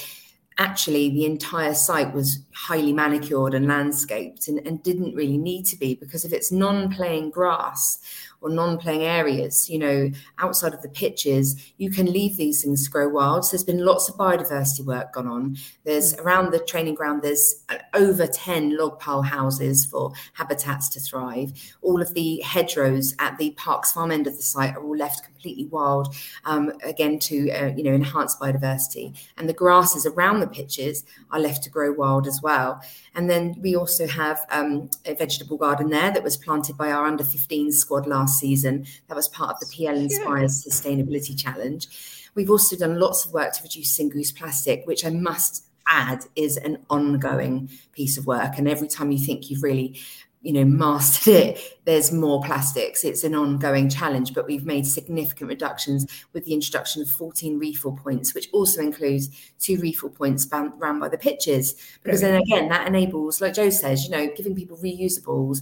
actually 0.59 1.09
the 1.09 1.25
entire 1.25 1.73
site 1.73 2.13
was 2.13 2.39
highly 2.53 2.93
manicured 2.93 3.53
and 3.55 3.65
landscaped 3.67 4.47
and, 4.47 4.59
and 4.67 4.83
didn't 4.83 5.15
really 5.15 5.37
need 5.37 5.65
to 5.65 5.77
be 5.77 5.95
because 5.95 6.25
if 6.25 6.33
it's 6.33 6.51
non-playing 6.51 7.29
grass 7.31 7.97
or 8.41 8.49
non-playing 8.49 9.03
areas, 9.03 9.69
you 9.69 9.79
know, 9.79 10.11
outside 10.37 10.73
of 10.73 10.81
the 10.81 10.89
pitches, 10.89 11.73
you 11.77 11.91
can 11.91 12.05
leave 12.05 12.37
these 12.37 12.63
things 12.63 12.85
to 12.85 12.91
grow 12.91 13.09
wild. 13.09 13.45
So 13.45 13.51
there's 13.51 13.63
been 13.63 13.85
lots 13.85 14.07
of 14.07 14.15
biodiversity 14.15 14.85
work 14.85 15.13
gone 15.13 15.27
on. 15.27 15.57
There's 15.83 16.13
mm. 16.13 16.23
around 16.23 16.51
the 16.51 16.59
training 16.59 16.95
ground, 16.95 17.21
there's 17.21 17.63
uh, 17.69 17.77
over 17.93 18.27
10 18.27 18.77
log 18.77 18.99
pile 18.99 19.23
houses 19.23 19.85
for 19.85 20.13
habitats 20.33 20.89
to 20.89 20.99
thrive. 20.99 21.51
All 21.81 22.01
of 22.01 22.13
the 22.13 22.41
hedgerows 22.41 23.15
at 23.19 23.37
the 23.37 23.51
Parks 23.51 23.93
Farm 23.93 24.11
end 24.11 24.27
of 24.27 24.37
the 24.37 24.43
site 24.43 24.75
are 24.75 24.83
all 24.83 24.95
left 24.95 25.23
completely 25.23 25.38
wild, 25.71 26.15
um, 26.45 26.71
again 26.83 27.19
to 27.19 27.49
uh, 27.51 27.73
you 27.75 27.83
know 27.83 27.93
enhance 27.93 28.35
biodiversity. 28.35 29.17
And 29.37 29.49
the 29.49 29.53
grasses 29.53 30.05
around 30.05 30.39
the 30.39 30.47
pitches 30.47 31.03
are 31.31 31.39
left 31.39 31.63
to 31.63 31.69
grow 31.69 31.91
wild 31.91 32.27
as 32.27 32.41
well. 32.41 32.81
And 33.15 33.29
then 33.29 33.55
we 33.59 33.75
also 33.75 34.07
have 34.07 34.39
um, 34.49 34.89
a 35.05 35.13
vegetable 35.13 35.57
garden 35.57 35.89
there 35.89 36.11
that 36.11 36.23
was 36.23 36.37
planted 36.37 36.77
by 36.77 36.91
our 36.91 37.05
under 37.05 37.23
15 37.23 37.71
squad 37.71 38.07
last 38.07 38.19
last 38.19 38.39
season. 38.39 38.85
That 39.07 39.15
was 39.15 39.27
part 39.27 39.51
of 39.51 39.59
the 39.59 39.75
PL 39.75 39.95
Inspires 39.95 40.63
Sustainability 40.63 41.37
Challenge. 41.37 41.87
We've 42.35 42.49
also 42.49 42.75
done 42.75 42.99
lots 42.99 43.25
of 43.25 43.33
work 43.33 43.53
to 43.53 43.63
reduce 43.63 43.95
single 43.95 44.19
use 44.19 44.31
plastic, 44.31 44.85
which 44.85 45.05
I 45.05 45.09
must 45.09 45.65
add 45.87 46.25
is 46.35 46.57
an 46.57 46.77
ongoing 46.89 47.69
piece 47.93 48.17
of 48.17 48.27
work. 48.27 48.57
And 48.57 48.67
every 48.67 48.87
time 48.87 49.11
you 49.11 49.25
think 49.25 49.49
you've 49.49 49.63
really 49.63 49.99
you 50.41 50.53
know 50.53 50.63
mastered 50.63 51.33
it 51.33 51.79
there's 51.85 52.11
more 52.11 52.41
plastics. 52.43 53.03
It's 53.03 53.23
an 53.23 53.33
ongoing 53.33 53.89
challenge 53.89 54.33
but 54.33 54.45
we've 54.45 54.65
made 54.65 54.85
significant 54.85 55.49
reductions 55.49 56.05
with 56.33 56.45
the 56.45 56.53
introduction 56.53 57.01
of 57.01 57.09
14 57.09 57.57
refill 57.57 57.93
points 57.93 58.35
which 58.35 58.47
also 58.53 58.81
includes 58.81 59.29
two 59.59 59.77
refill 59.77 60.09
points 60.09 60.47
around 60.53 60.99
by 60.99 61.09
the 61.09 61.17
pitches. 61.17 61.75
Because 62.03 62.21
then 62.21 62.41
again 62.41 62.69
that 62.69 62.87
enables 62.87 63.41
like 63.41 63.53
Jo 63.53 63.69
says 63.69 64.05
you 64.05 64.11
know 64.11 64.29
giving 64.35 64.55
people 64.55 64.77
reusables 64.77 65.61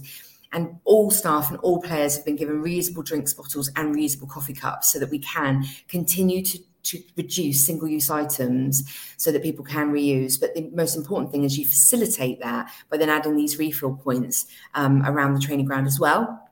and 0.52 0.78
all 0.84 1.10
staff 1.10 1.50
and 1.50 1.58
all 1.60 1.80
players 1.80 2.16
have 2.16 2.24
been 2.24 2.36
given 2.36 2.62
reusable 2.62 3.04
drinks 3.04 3.32
bottles 3.34 3.70
and 3.76 3.94
reusable 3.94 4.28
coffee 4.28 4.54
cups 4.54 4.92
so 4.92 4.98
that 4.98 5.10
we 5.10 5.18
can 5.18 5.64
continue 5.88 6.42
to 6.42 6.58
to 6.84 7.02
reduce 7.16 7.66
single 7.66 7.88
use 7.88 8.10
items 8.10 8.84
so 9.16 9.30
that 9.32 9.42
people 9.42 9.64
can 9.64 9.92
reuse. 9.92 10.40
But 10.40 10.54
the 10.54 10.70
most 10.72 10.96
important 10.96 11.32
thing 11.32 11.44
is 11.44 11.58
you 11.58 11.66
facilitate 11.66 12.40
that 12.40 12.70
by 12.90 12.96
then 12.96 13.08
adding 13.08 13.36
these 13.36 13.58
refill 13.58 13.94
points 13.94 14.46
um, 14.74 15.02
around 15.04 15.34
the 15.34 15.40
training 15.40 15.66
ground 15.66 15.86
as 15.86 16.00
well. 16.00 16.44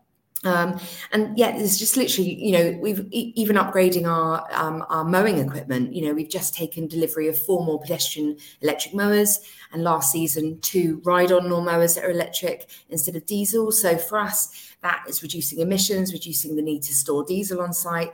Um, 0.45 0.79
and 1.12 1.37
yeah, 1.37 1.57
it's 1.57 1.79
just 1.79 1.97
literally, 1.97 2.35
you 2.35 2.53
know, 2.53 2.79
we've 2.81 3.01
e- 3.11 3.33
even 3.35 3.57
upgrading 3.57 4.07
our 4.07 4.47
um, 4.53 4.85
our 4.91 5.03
mowing 5.03 5.39
equipment. 5.39 5.95
You 5.95 6.07
know, 6.07 6.15
we've 6.15 6.29
just 6.29 6.55
taken 6.55 6.87
delivery 6.87 7.27
of 7.27 7.39
four 7.39 7.65
more 7.65 7.81
pedestrian 7.81 8.37
electric 8.61 8.95
mowers, 8.95 9.41
and 9.73 9.83
last 9.83 10.12
season 10.12 10.61
two 10.61 11.01
ride-on 11.05 11.51
lawn 11.51 11.65
mowers 11.65 11.95
that 11.95 12.05
are 12.05 12.11
electric 12.11 12.69
instead 12.91 13.17
of 13.17 13.27
diesel. 13.27 13.73
So 13.73 13.97
for 13.97 14.19
us, 14.19 14.75
that 14.83 15.05
is 15.09 15.23
reducing 15.23 15.59
emissions, 15.61 16.12
reducing 16.12 16.55
the 16.55 16.62
need 16.62 16.83
to 16.83 16.95
store 16.95 17.25
diesel 17.25 17.61
on 17.61 17.73
site, 17.73 18.12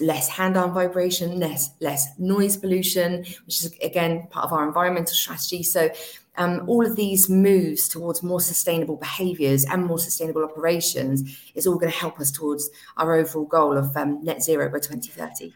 less 0.00 0.28
hand-arm 0.28 0.72
vibration, 0.72 1.38
less 1.38 1.70
less 1.80 2.18
noise 2.18 2.56
pollution, 2.56 3.18
which 3.46 3.64
is 3.64 3.74
again 3.82 4.26
part 4.30 4.46
of 4.46 4.52
our 4.52 4.66
environmental 4.66 5.14
strategy. 5.14 5.62
So 5.62 5.90
um, 6.36 6.64
all 6.66 6.84
of 6.84 6.96
these 6.96 7.28
moves 7.28 7.88
towards 7.88 8.22
more 8.22 8.40
sustainable 8.40 8.96
behaviours 8.96 9.64
and 9.64 9.84
more 9.84 9.98
sustainable 9.98 10.44
operations 10.44 11.38
is 11.54 11.66
all 11.66 11.76
going 11.76 11.92
to 11.92 11.98
help 11.98 12.18
us 12.18 12.30
towards 12.30 12.70
our 12.96 13.14
overall 13.14 13.44
goal 13.44 13.76
of 13.76 13.96
um, 13.96 14.22
net 14.24 14.42
zero 14.42 14.68
by 14.68 14.78
2030 14.78 15.52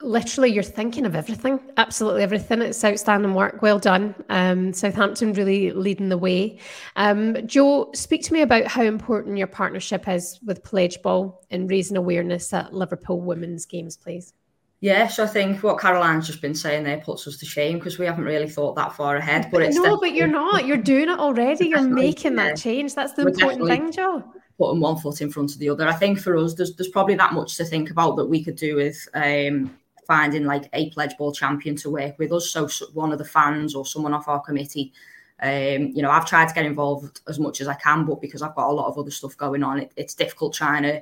literally 0.00 0.50
you're 0.50 0.62
thinking 0.62 1.04
of 1.04 1.16
everything 1.16 1.58
absolutely 1.76 2.22
everything 2.22 2.62
it's 2.62 2.84
outstanding 2.84 3.34
work 3.34 3.60
well 3.62 3.78
done 3.78 4.14
um, 4.28 4.72
southampton 4.72 5.32
really 5.32 5.72
leading 5.72 6.08
the 6.08 6.18
way 6.18 6.56
um, 6.96 7.36
Jo 7.46 7.90
speak 7.94 8.22
to 8.24 8.32
me 8.32 8.42
about 8.42 8.66
how 8.66 8.82
important 8.82 9.38
your 9.38 9.48
partnership 9.48 10.06
is 10.06 10.38
with 10.44 10.62
Pledgeball 10.62 11.34
in 11.50 11.66
raising 11.66 11.96
awareness 11.96 12.52
at 12.52 12.72
liverpool 12.72 13.20
women's 13.20 13.66
games 13.66 13.96
please 13.96 14.34
Yes, 14.80 15.18
I 15.18 15.26
think 15.26 15.64
what 15.64 15.80
Caroline's 15.80 16.28
just 16.28 16.40
been 16.40 16.54
saying 16.54 16.84
there 16.84 16.98
puts 16.98 17.26
us 17.26 17.36
to 17.38 17.46
shame 17.46 17.78
because 17.78 17.98
we 17.98 18.06
haven't 18.06 18.24
really 18.24 18.48
thought 18.48 18.76
that 18.76 18.94
far 18.94 19.16
ahead. 19.16 19.48
But 19.50 19.62
it's 19.62 19.76
no, 19.76 19.98
but 19.98 20.12
you're 20.12 20.28
not. 20.28 20.66
You're 20.66 20.76
doing 20.76 21.08
it 21.08 21.18
already. 21.18 21.66
You're 21.66 21.82
making 21.82 22.36
yeah. 22.36 22.44
that 22.44 22.58
change. 22.58 22.94
That's 22.94 23.12
the 23.14 23.24
We're 23.24 23.30
important 23.30 23.66
thing, 23.66 23.90
Jo. 23.90 24.22
Putting 24.56 24.80
one 24.80 24.96
foot 24.96 25.20
in 25.20 25.30
front 25.32 25.52
of 25.52 25.58
the 25.58 25.68
other. 25.68 25.88
I 25.88 25.94
think 25.94 26.20
for 26.20 26.36
us, 26.36 26.54
there's 26.54 26.76
there's 26.76 26.90
probably 26.90 27.16
that 27.16 27.32
much 27.32 27.56
to 27.56 27.64
think 27.64 27.90
about 27.90 28.14
that 28.16 28.26
we 28.26 28.44
could 28.44 28.54
do 28.54 28.76
with 28.76 29.08
um, 29.14 29.76
finding 30.08 30.44
like 30.44 30.68
a 30.72 30.90
Pledgeball 30.90 31.36
champion 31.36 31.76
to 31.76 31.90
work 31.90 32.18
with 32.18 32.32
us. 32.32 32.50
So, 32.50 32.68
one 32.94 33.12
of 33.12 33.18
the 33.18 33.24
fans 33.24 33.76
or 33.76 33.86
someone 33.86 34.14
off 34.14 34.26
our 34.26 34.40
committee. 34.40 34.92
Um, 35.40 35.92
you 35.94 36.02
know, 36.02 36.10
I've 36.10 36.26
tried 36.26 36.48
to 36.48 36.54
get 36.54 36.66
involved 36.66 37.20
as 37.28 37.38
much 37.38 37.60
as 37.60 37.68
I 37.68 37.74
can, 37.74 38.04
but 38.04 38.20
because 38.20 38.42
I've 38.42 38.56
got 38.56 38.70
a 38.70 38.72
lot 38.72 38.88
of 38.88 38.98
other 38.98 39.12
stuff 39.12 39.36
going 39.36 39.62
on, 39.62 39.78
it, 39.78 39.92
it's 39.96 40.14
difficult 40.14 40.52
trying 40.52 40.82
to 40.82 41.00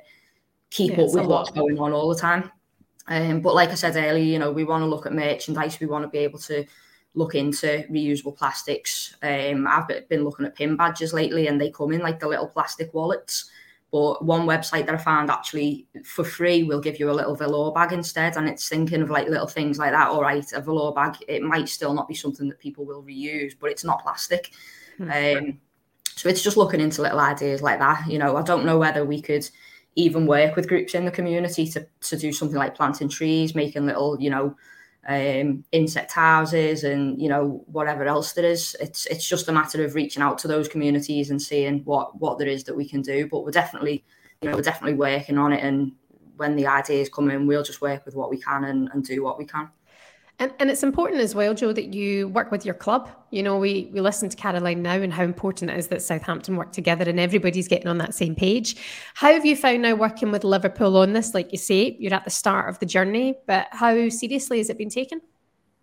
keep 0.69 0.99
yeah, 0.99 1.05
up 1.05 1.15
with 1.15 1.25
what's 1.25 1.51
going 1.53 1.79
on 1.79 1.93
all 1.93 2.11
the 2.11 2.21
time. 2.21 2.51
Um, 3.09 3.41
but 3.41 3.55
like 3.55 3.71
I 3.71 3.75
said 3.75 3.97
earlier, 3.97 4.25
you 4.25 4.39
know, 4.39 4.51
we 4.51 4.65
want 4.65 4.83
to 4.83 4.87
look 4.87 5.07
at 5.07 5.15
merchandise. 5.15 5.81
We 5.81 5.87
want 5.87 6.05
to 6.05 6.09
be 6.09 6.19
able 6.19 6.41
to 6.41 6.67
look 7.15 7.35
into 7.35 7.87
reusable 7.91 8.37
plastics. 8.37 9.17
Um, 9.23 9.67
I've 9.67 9.89
been 10.09 10.25
looking 10.25 10.45
at 10.45 10.57
pin 10.57 10.77
badges 10.77 11.15
lately, 11.15 11.47
and 11.47 11.59
they 11.59 11.71
come 11.71 11.93
in 11.93 12.01
like 12.01 12.21
the 12.21 12.29
little 12.29 12.49
plastic 12.49 12.93
wallets. 12.93 13.51
But 13.93 14.25
one 14.25 14.47
website 14.47 14.87
that 14.87 14.95
I 14.95 14.99
found 14.99 15.31
actually 15.31 15.87
for 16.05 16.25
free 16.25 16.65
will 16.65 16.81
give 16.81 16.99
you 16.99 17.11
a 17.11 17.13
little 17.13 17.37
velour 17.37 17.73
bag 17.73 17.93
instead. 17.93 18.37
And 18.37 18.49
it's 18.49 18.69
thinking 18.69 19.01
of 19.01 19.11
like 19.11 19.29
little 19.29 19.47
things 19.47 19.79
like 19.79 19.93
that. 19.93 20.09
All 20.09 20.23
right, 20.23 20.45
a 20.53 20.61
velour 20.61 20.93
bag, 20.93 21.17
it 21.29 21.43
might 21.43 21.69
still 21.69 21.95
not 21.95 22.09
be 22.09 22.15
something 22.15 22.49
that 22.49 22.59
people 22.59 22.85
will 22.85 23.03
reuse, 23.03 23.55
but 23.59 23.71
it's 23.71 23.85
not 23.85 24.03
plastic. 24.03 24.51
Mm-hmm. 24.99 25.47
Um, 25.47 25.61
so 26.17 26.29
it's 26.29 26.43
just 26.43 26.57
looking 26.57 26.81
into 26.81 27.03
little 27.03 27.21
ideas 27.21 27.63
like 27.63 27.79
that. 27.79 28.11
You 28.11 28.19
know, 28.19 28.37
I 28.37 28.43
don't 28.43 28.65
know 28.65 28.79
whether 28.79 29.05
we 29.05 29.21
could 29.21 29.49
even 29.95 30.27
work 30.27 30.57
with 30.57 30.69
groups 30.69 30.95
in 30.95 31.05
the 31.05 31.11
community 31.11 31.67
to, 31.69 31.87
to 32.03 32.17
do 32.17 32.33
something 32.33 32.59
like 32.59 32.75
planting 32.75 33.09
trees, 33.09 33.55
making 33.55 33.87
little, 33.87 34.21
you 34.21 34.31
know, 34.31 34.57
um, 35.09 35.65
insect 35.73 36.13
houses 36.13 36.83
and 36.83 37.21
you 37.21 37.29
know 37.29 37.65
whatever 37.67 38.05
else 38.05 38.33
there 38.33 38.45
is. 38.45 38.77
It's 38.81 39.07
it's 39.07 39.27
just 39.27 39.49
a 39.49 39.53
matter 39.53 39.85
of 39.85 39.95
reaching 39.95 40.23
out 40.23 40.39
to 40.39 40.49
those 40.49 40.69
communities 40.69 41.31
and 41.31 41.41
seeing 41.41 41.85
what 41.85 42.19
what 42.21 42.39
there 42.39 42.49
is 42.49 42.65
that 42.65 42.77
we 42.77 42.89
can 42.89 43.03
do. 43.03 43.29
But 43.29 43.45
we're 43.45 43.51
definitely 43.51 44.05
you 44.43 44.51
know 44.51 44.57
we're 44.57 44.63
definitely 44.63 44.99
working 44.99 45.39
on 45.39 45.53
it. 45.53 45.63
And 45.63 45.93
when 46.37 46.57
the 46.57 46.67
ideas 46.67 47.09
come 47.09 47.31
in, 47.31 47.47
we'll 47.47 47.63
just 47.63 47.81
work 47.81 48.05
with 48.05 48.15
what 48.15 48.31
we 48.31 48.41
can 48.41 48.65
and, 48.65 48.91
and 48.93 49.05
do 49.05 49.23
what 49.23 49.39
we 49.39 49.47
can. 49.47 49.71
And, 50.39 50.53
and 50.59 50.71
it's 50.71 50.83
important 50.83 51.23
as 51.23 51.35
well, 51.35 51.55
Jo, 51.55 51.73
that 51.73 51.95
you 51.95 52.29
work 52.29 52.51
with 52.51 52.67
your 52.67 52.75
club. 52.75 53.09
You 53.31 53.43
know, 53.43 53.57
we, 53.57 53.89
we 53.93 54.01
listen 54.01 54.29
to 54.29 54.37
Caroline 54.37 54.83
now 54.83 54.97
and 54.97 55.13
how 55.13 55.23
important 55.23 55.71
it 55.71 55.79
is 55.79 55.89
that 55.89 56.03
Southampton 56.03 56.57
work 56.57 56.73
together 56.73 57.09
and 57.09 57.19
everybody's 57.19 57.69
getting 57.69 57.89
on 57.89 57.97
that 57.99 58.15
same 58.15 58.35
page. 58.35 58.77
How 59.15 59.33
have 59.33 59.47
you 59.47 59.57
found 59.57 59.81
now 59.81 59.95
working 59.95 60.31
with 60.31 60.45
Liverpool 60.45 60.99
on 60.99 61.15
this? 61.15 61.33
Like 61.33 61.53
you 61.53 61.59
say, 61.59 61.97
you're 61.99 62.13
at 62.13 62.25
the 62.25 62.31
start 62.31 62.69
of 62.69 62.79
the 62.81 62.87
journey, 62.87 63.35
but 63.47 63.69
how 63.71 64.11
seriously 64.11 64.59
has 64.59 64.69
it 64.69 64.77
been 64.77 64.91
taken? 64.91 65.23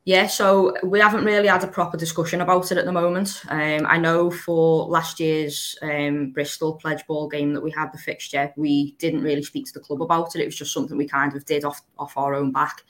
Yeah, 0.06 0.28
so 0.28 0.76
we 0.84 1.00
haven't 1.00 1.24
really 1.24 1.48
had 1.48 1.64
a 1.64 1.68
proper 1.68 1.96
discussion 1.96 2.42
about 2.42 2.72
it 2.72 2.78
at 2.78 2.84
the 2.84 2.92
moment. 2.92 3.42
Um, 3.48 3.88
I 3.88 3.98
know 3.98 4.30
for 4.30 4.86
last 4.86 5.20
year's 5.20 5.78
um, 5.82 6.32
Bristol 6.32 6.78
Pledgeball 6.78 7.32
game 7.32 7.54
that 7.54 7.64
we 7.64 7.72
had 7.72 7.92
the 7.94 7.98
fixture, 7.98 8.54
we 8.58 8.96
didn't 9.00 9.24
really 9.24 9.44
speak 9.44 9.66
to 9.68 9.74
the 9.74 9.80
club 9.80 10.02
about 10.02 10.36
it. 10.36 10.42
It 10.42 10.46
was 10.46 10.58
just 10.58 10.74
something 10.74 10.98
we 10.98 11.08
kind 11.08 11.34
of 11.36 11.46
did 11.46 11.64
off 11.64 11.82
off 11.98 12.18
our 12.18 12.36
own 12.36 12.52
back. 12.52 12.84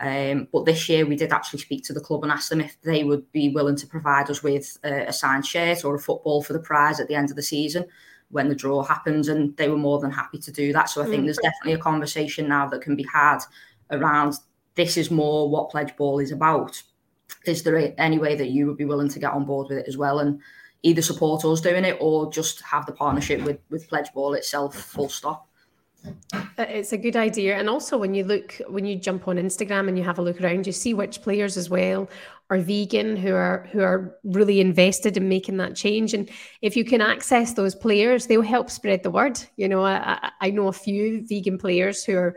Um, 0.00 0.48
but 0.50 0.64
this 0.64 0.88
year 0.88 1.04
we 1.04 1.14
did 1.14 1.32
actually 1.32 1.58
speak 1.58 1.84
to 1.84 1.92
the 1.92 2.00
club 2.00 2.22
and 2.22 2.32
ask 2.32 2.48
them 2.48 2.62
if 2.62 2.80
they 2.80 3.04
would 3.04 3.30
be 3.32 3.50
willing 3.50 3.76
to 3.76 3.86
provide 3.86 4.30
us 4.30 4.42
with 4.42 4.78
a, 4.82 5.08
a 5.08 5.12
signed 5.12 5.44
shirt 5.44 5.84
or 5.84 5.94
a 5.94 6.00
football 6.00 6.42
for 6.42 6.54
the 6.54 6.58
prize 6.58 7.00
at 7.00 7.08
the 7.08 7.14
end 7.14 7.28
of 7.28 7.36
the 7.36 7.42
season 7.42 7.84
when 8.30 8.48
the 8.48 8.54
draw 8.54 8.82
happens, 8.82 9.28
and 9.28 9.56
they 9.56 9.68
were 9.68 9.76
more 9.76 9.98
than 9.98 10.10
happy 10.10 10.38
to 10.38 10.52
do 10.52 10.72
that. 10.72 10.88
So 10.88 11.02
I 11.02 11.06
think 11.06 11.22
mm. 11.22 11.26
there's 11.26 11.38
definitely 11.38 11.72
a 11.74 11.82
conversation 11.82 12.48
now 12.48 12.68
that 12.68 12.80
can 12.80 12.96
be 12.96 13.04
had 13.12 13.40
around 13.90 14.34
this 14.76 14.96
is 14.96 15.10
more 15.10 15.50
what 15.50 15.70
Pledgeball 15.70 16.22
is 16.22 16.30
about. 16.30 16.80
Is 17.44 17.62
there 17.62 17.92
any 18.00 18.18
way 18.18 18.36
that 18.36 18.50
you 18.50 18.66
would 18.66 18.76
be 18.76 18.84
willing 18.84 19.08
to 19.08 19.18
get 19.18 19.32
on 19.32 19.44
board 19.44 19.68
with 19.68 19.78
it 19.78 19.88
as 19.88 19.96
well 19.96 20.20
and 20.20 20.40
either 20.82 21.02
support 21.02 21.44
us 21.44 21.60
doing 21.60 21.84
it 21.84 21.96
or 22.00 22.32
just 22.32 22.60
have 22.62 22.86
the 22.86 22.92
partnership 22.92 23.42
with 23.42 23.58
with 23.68 23.90
Pledgeball 23.90 24.36
itself 24.36 24.76
full 24.76 25.08
stop? 25.08 25.49
Uh, 26.32 26.64
it's 26.68 26.92
a 26.92 26.98
good 26.98 27.16
idea. 27.16 27.56
And 27.56 27.68
also, 27.68 27.98
when 27.98 28.14
you 28.14 28.24
look, 28.24 28.60
when 28.68 28.86
you 28.86 28.96
jump 28.96 29.28
on 29.28 29.36
Instagram 29.36 29.88
and 29.88 29.98
you 29.98 30.04
have 30.04 30.18
a 30.18 30.22
look 30.22 30.40
around, 30.40 30.66
you 30.66 30.72
see 30.72 30.94
which 30.94 31.22
players 31.22 31.56
as 31.56 31.68
well 31.68 32.08
are 32.50 32.58
vegan 32.58 33.16
who 33.16 33.34
are 33.34 33.68
who 33.72 33.80
are 33.80 34.16
really 34.24 34.60
invested 34.60 35.16
in 35.16 35.28
making 35.28 35.56
that 35.58 35.76
change. 35.76 36.14
And 36.14 36.28
if 36.62 36.76
you 36.76 36.84
can 36.84 37.00
access 37.00 37.52
those 37.52 37.74
players, 37.74 38.26
they'll 38.26 38.42
help 38.42 38.70
spread 38.70 39.02
the 39.02 39.10
word. 39.10 39.40
You 39.56 39.68
know, 39.68 39.84
I, 39.84 40.30
I 40.40 40.50
know 40.50 40.68
a 40.68 40.72
few 40.72 41.24
vegan 41.26 41.58
players 41.58 42.04
who 42.04 42.16
are 42.16 42.36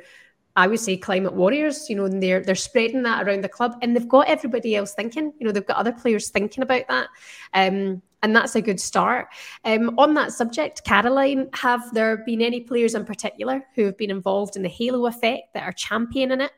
I 0.55 0.67
would 0.67 0.79
say 0.79 0.97
climate 0.97 1.33
warriors, 1.33 1.89
you 1.89 1.95
know, 1.95 2.05
and 2.05 2.21
they're 2.21 2.41
they're 2.41 2.55
spreading 2.55 3.03
that 3.03 3.27
around 3.27 3.43
the 3.43 3.49
club 3.49 3.75
and 3.81 3.95
they've 3.95 4.07
got 4.07 4.27
everybody 4.27 4.75
else 4.75 4.93
thinking, 4.93 5.33
you 5.39 5.45
know, 5.45 5.51
they've 5.51 5.65
got 5.65 5.77
other 5.77 5.93
players 5.93 6.29
thinking 6.29 6.63
about 6.63 6.87
that. 6.89 7.07
Um, 7.53 8.01
and 8.23 8.35
that's 8.35 8.55
a 8.55 8.61
good 8.61 8.79
start. 8.79 9.27
Um, 9.65 9.99
on 9.99 10.15
that 10.15 10.31
subject, 10.31 10.83
Caroline, 10.85 11.49
have 11.53 11.93
there 11.93 12.23
been 12.25 12.41
any 12.41 12.61
players 12.61 12.95
in 12.95 13.05
particular 13.05 13.65
who 13.75 13.85
have 13.85 13.97
been 13.97 14.09
involved 14.09 14.55
in 14.55 14.63
the 14.63 14.69
halo 14.69 15.05
effect 15.05 15.53
that 15.53 15.63
are 15.63 15.73
championing 15.73 16.41
it? 16.41 16.51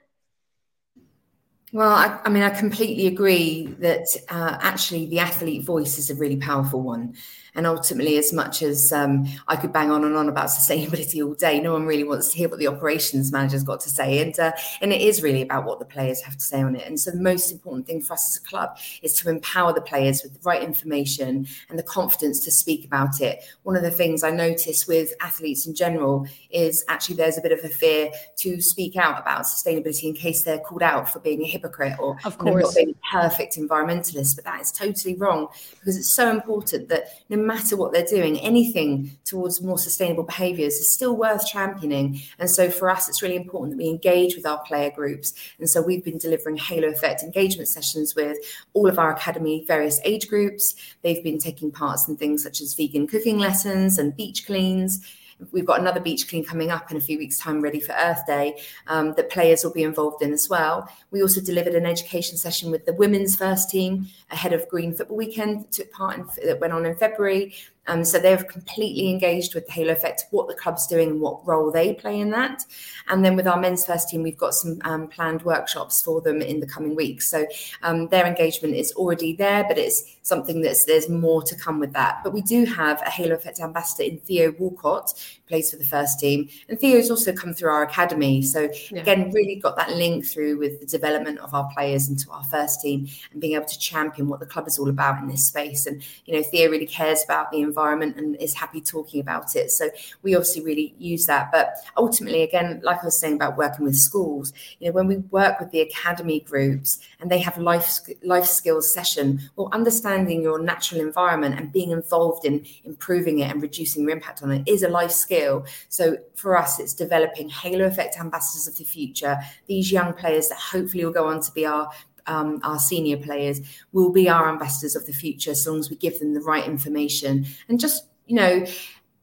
Well, 1.73 1.91
I, 1.91 2.21
I 2.23 2.29
mean, 2.29 2.43
I 2.43 2.51
completely 2.51 3.07
agree 3.07 3.67
that 3.79 4.05
uh, 4.29 4.57
actually 4.61 5.07
the 5.07 5.19
athlete 5.19 5.65
voice 5.65 5.97
is 5.97 6.09
a 6.09 6.15
really 6.15 6.37
powerful 6.37 6.81
one. 6.81 7.15
And 7.55 7.65
ultimately, 7.65 8.17
as 8.17 8.33
much 8.33 8.61
as 8.61 8.91
um, 8.91 9.25
I 9.47 9.55
could 9.55 9.71
bang 9.71 9.91
on 9.91 10.03
and 10.03 10.15
on 10.15 10.29
about 10.29 10.47
sustainability 10.49 11.25
all 11.25 11.33
day, 11.33 11.59
no 11.59 11.73
one 11.73 11.85
really 11.85 12.03
wants 12.03 12.31
to 12.31 12.37
hear 12.37 12.49
what 12.49 12.59
the 12.59 12.67
operations 12.67 13.31
manager's 13.31 13.63
got 13.63 13.79
to 13.81 13.89
say. 13.89 14.21
And 14.21 14.37
uh, 14.39 14.51
and 14.81 14.91
it 14.91 15.01
is 15.01 15.23
really 15.23 15.41
about 15.41 15.65
what 15.65 15.79
the 15.79 15.85
players 15.85 16.21
have 16.21 16.37
to 16.37 16.43
say 16.43 16.61
on 16.61 16.75
it. 16.75 16.87
And 16.87 16.99
so 16.99 17.11
the 17.11 17.21
most 17.21 17.51
important 17.51 17.87
thing 17.87 18.01
for 18.01 18.13
us 18.13 18.35
as 18.35 18.43
a 18.43 18.47
club 18.47 18.77
is 19.01 19.13
to 19.21 19.29
empower 19.29 19.73
the 19.73 19.81
players 19.81 20.21
with 20.23 20.33
the 20.33 20.39
right 20.43 20.61
information 20.61 21.47
and 21.69 21.79
the 21.79 21.83
confidence 21.83 22.39
to 22.41 22.51
speak 22.51 22.85
about 22.85 23.21
it. 23.21 23.43
One 23.63 23.75
of 23.75 23.83
the 23.83 23.91
things 23.91 24.23
I 24.23 24.31
notice 24.31 24.87
with 24.87 25.13
athletes 25.21 25.65
in 25.65 25.75
general 25.75 26.27
is 26.51 26.83
actually 26.87 27.15
there's 27.15 27.37
a 27.37 27.41
bit 27.41 27.51
of 27.51 27.63
a 27.63 27.69
fear 27.69 28.11
to 28.37 28.61
speak 28.61 28.95
out 28.95 29.19
about 29.19 29.43
sustainability 29.43 30.03
in 30.03 30.13
case 30.13 30.43
they're 30.43 30.59
called 30.59 30.83
out 30.83 31.09
for 31.09 31.19
being 31.19 31.41
a 31.41 31.47
hypocrite 31.47 31.97
or 31.99 32.17
of 32.25 32.37
course. 32.37 32.65
not 32.65 32.75
being 32.75 32.89
a 32.89 33.17
perfect 33.17 33.55
environmentalist. 33.57 34.35
But 34.35 34.45
that 34.45 34.61
is 34.61 34.71
totally 34.71 35.15
wrong 35.15 35.47
because 35.79 35.97
it's 35.97 36.11
so 36.11 36.29
important 36.29 36.89
that 36.89 37.07
no 37.29 37.37
matter 37.45 37.77
what 37.77 37.93
they're 37.93 38.05
doing, 38.05 38.39
anything 38.39 39.17
towards 39.25 39.61
more 39.61 39.77
sustainable 39.77 40.23
behaviours 40.23 40.75
is 40.75 40.91
still 40.91 41.15
worth 41.15 41.47
championing. 41.47 42.21
And 42.39 42.49
so 42.49 42.69
for 42.69 42.89
us, 42.89 43.07
it's 43.07 43.21
really 43.21 43.35
important 43.35 43.71
that 43.71 43.83
we 43.83 43.89
engage 43.89 44.35
with 44.35 44.45
our 44.45 44.59
player 44.63 44.91
groups. 44.91 45.33
And 45.59 45.69
so 45.69 45.81
we've 45.81 46.03
been 46.03 46.17
delivering 46.17 46.57
Halo 46.57 46.89
Effect 46.89 47.23
engagement 47.23 47.67
sessions 47.67 48.15
with 48.15 48.37
all 48.73 48.87
of 48.87 48.99
our 48.99 49.13
academy, 49.13 49.63
various 49.67 49.99
age 50.03 50.27
groups. 50.27 50.75
They've 51.01 51.23
been 51.23 51.39
taking 51.39 51.71
parts 51.71 52.07
in 52.07 52.17
things 52.17 52.43
such 52.43 52.61
as 52.61 52.73
vegan 52.73 53.07
cooking 53.07 53.37
lessons 53.37 53.97
and 53.97 54.15
beach 54.15 54.45
cleans 54.45 55.05
We've 55.51 55.65
got 55.65 55.81
another 55.81 55.99
beach 55.99 56.29
clean 56.29 56.45
coming 56.45 56.71
up 56.71 56.91
in 56.91 56.97
a 56.97 57.01
few 57.01 57.17
weeks' 57.17 57.37
time, 57.37 57.61
ready 57.61 57.79
for 57.79 57.93
Earth 57.93 58.25
Day, 58.25 58.57
um, 58.87 59.13
that 59.15 59.29
players 59.29 59.63
will 59.63 59.73
be 59.73 59.83
involved 59.83 60.21
in 60.21 60.31
as 60.31 60.47
well. 60.49 60.89
We 61.11 61.21
also 61.21 61.41
delivered 61.41 61.75
an 61.75 61.85
education 61.85 62.37
session 62.37 62.71
with 62.71 62.85
the 62.85 62.93
women's 62.93 63.35
first 63.35 63.69
team 63.69 64.07
ahead 64.31 64.53
of 64.53 64.67
Green 64.69 64.93
Football 64.93 65.17
Weekend 65.17 65.61
that 65.61 65.71
took 65.71 65.91
part 65.91 66.17
in, 66.17 66.27
that 66.45 66.61
went 66.61 66.73
on 66.73 66.85
in 66.85 66.95
February. 66.95 67.53
Um, 67.87 68.03
so 68.03 68.17
they're 68.19 68.43
completely 68.43 69.09
engaged 69.09 69.53
with 69.53 69.67
the 69.67 69.71
Halo 69.71 69.93
Effect, 69.93 70.25
what 70.31 70.47
the 70.47 70.55
club's 70.55 70.87
doing 70.87 71.11
and 71.11 71.21
what 71.21 71.45
role 71.45 71.71
they 71.71 71.93
play 71.93 72.19
in 72.19 72.31
that. 72.31 72.63
And 73.07 73.23
then 73.23 73.35
with 73.35 73.47
our 73.47 73.59
men's 73.59 73.85
first 73.85 74.09
team, 74.09 74.23
we've 74.23 74.37
got 74.37 74.55
some 74.55 74.79
um, 74.83 75.07
planned 75.07 75.43
workshops 75.43 76.01
for 76.01 76.21
them 76.21 76.41
in 76.41 76.59
the 76.59 76.65
coming 76.65 76.95
weeks. 76.95 77.29
So 77.29 77.45
um, 77.83 78.07
their 78.07 78.25
engagement 78.25 78.75
is 78.75 78.91
already 78.93 79.35
there, 79.35 79.63
but 79.67 79.77
it's 79.77 80.03
something 80.23 80.61
that's 80.61 80.85
there's 80.85 81.09
more 81.09 81.43
to 81.43 81.55
come 81.55 81.79
with 81.79 81.93
that. 81.93 82.21
But 82.23 82.33
we 82.33 82.41
do 82.41 82.65
have 82.65 83.01
a 83.03 83.09
Halo 83.09 83.35
Effect 83.35 83.59
ambassador 83.59 84.03
in 84.03 84.17
Theo 84.19 84.51
Walcott, 84.57 85.13
who 85.15 85.47
plays 85.47 85.69
for 85.69 85.77
the 85.77 85.83
first 85.83 86.19
team, 86.19 86.49
and 86.67 86.79
Theo's 86.79 87.11
also 87.11 87.31
come 87.33 87.53
through 87.53 87.69
our 87.69 87.83
academy. 87.83 88.41
So 88.41 88.69
yeah. 88.89 89.01
again, 89.01 89.29
really 89.31 89.57
got 89.57 89.75
that 89.77 89.91
link 89.91 90.25
through 90.25 90.57
with 90.57 90.79
the 90.79 90.87
development 90.87 91.37
of 91.39 91.53
our 91.53 91.69
players 91.75 92.09
into 92.09 92.31
our 92.31 92.43
first 92.45 92.81
team 92.81 93.07
and 93.31 93.39
being 93.39 93.53
able 93.53 93.65
to 93.65 93.79
champion 93.79 94.27
what 94.27 94.39
the 94.39 94.45
club 94.47 94.67
is 94.67 94.79
all 94.79 94.89
about 94.89 95.21
in 95.21 95.27
this 95.27 95.45
space. 95.45 95.85
And 95.85 96.03
you 96.25 96.33
know, 96.33 96.41
Theo 96.41 96.71
really 96.71 96.87
cares 96.87 97.23
about 97.23 97.51
the 97.51 97.61
environment 97.61 97.74
and 98.17 98.35
is 98.37 98.53
happy 98.53 98.81
talking 98.81 99.19
about 99.19 99.55
it. 99.55 99.71
So 99.71 99.89
we 100.23 100.35
obviously 100.35 100.63
really 100.63 100.95
use 100.97 101.25
that. 101.25 101.51
But 101.51 101.75
ultimately, 101.97 102.43
again, 102.43 102.81
like 102.83 103.01
I 103.01 103.05
was 103.05 103.19
saying 103.19 103.35
about 103.35 103.57
working 103.57 103.85
with 103.85 103.95
schools, 103.95 104.53
you 104.79 104.87
know, 104.87 104.93
when 104.93 105.07
we 105.07 105.17
work 105.17 105.59
with 105.59 105.71
the 105.71 105.81
academy 105.81 106.39
groups 106.39 106.99
and 107.19 107.29
they 107.29 107.39
have 107.39 107.57
life 107.57 107.99
life 108.23 108.45
skills 108.45 108.93
session, 108.93 109.41
well, 109.55 109.69
understanding 109.71 110.41
your 110.41 110.59
natural 110.59 111.01
environment 111.01 111.59
and 111.59 111.71
being 111.71 111.91
involved 111.91 112.45
in 112.45 112.65
improving 112.83 113.39
it 113.39 113.51
and 113.51 113.61
reducing 113.61 114.03
your 114.03 114.11
impact 114.11 114.43
on 114.43 114.51
it 114.51 114.67
is 114.67 114.83
a 114.83 114.89
life 114.89 115.11
skill. 115.11 115.65
So 115.89 116.17
for 116.35 116.57
us, 116.57 116.79
it's 116.79 116.93
developing 116.93 117.49
halo 117.49 117.85
effect 117.85 118.17
ambassadors 118.19 118.67
of 118.67 118.77
the 118.77 118.83
future. 118.83 119.37
These 119.67 119.91
young 119.91 120.13
players 120.13 120.49
that 120.49 120.57
hopefully 120.57 121.05
will 121.05 121.11
go 121.11 121.27
on 121.27 121.41
to 121.41 121.51
be 121.51 121.65
our 121.65 121.89
um, 122.27 122.59
our 122.63 122.79
senior 122.79 123.17
players 123.17 123.61
will 123.91 124.11
be 124.11 124.29
our 124.29 124.49
ambassadors 124.49 124.95
of 124.95 125.05
the 125.05 125.13
future 125.13 125.51
as 125.51 125.65
long 125.67 125.79
as 125.79 125.89
we 125.89 125.95
give 125.95 126.19
them 126.19 126.33
the 126.33 126.41
right 126.41 126.65
information 126.65 127.45
and 127.69 127.79
just 127.79 128.05
you 128.27 128.35
know 128.35 128.65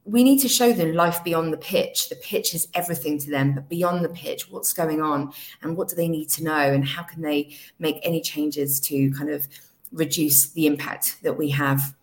we 0.05 0.25
need 0.25 0.39
to 0.41 0.49
show 0.49 0.73
them 0.73 0.95
life 0.95 1.23
beyond 1.23 1.53
the 1.53 1.59
pitch. 1.59 2.09
The 2.09 2.17
pitch 2.17 2.55
is 2.55 2.67
everything 2.75 3.19
to 3.21 3.31
them, 3.31 3.55
but 3.55 3.69
beyond 3.69 4.05
the 4.05 4.09
pitch, 4.09 4.51
what's 4.51 4.73
going 4.73 5.01
on 5.01 5.33
and 5.63 5.77
what 5.77 5.89
do 5.89 5.97
they 5.97 6.09
need 6.09 6.29
to 6.31 6.45
know 6.45 6.73
and 6.73 6.85
how 6.85 7.05
can 7.05 7.23
they 7.23 7.57
make 7.79 8.01
any 8.03 8.21
changes 8.21 8.81
to 8.81 9.13
kind 9.13 9.31
of 9.31 9.47
reduce 9.93 10.51
the 10.51 10.67
impact 10.67 11.23
that 11.23 11.39
we 11.39 11.51
have. 11.51 11.95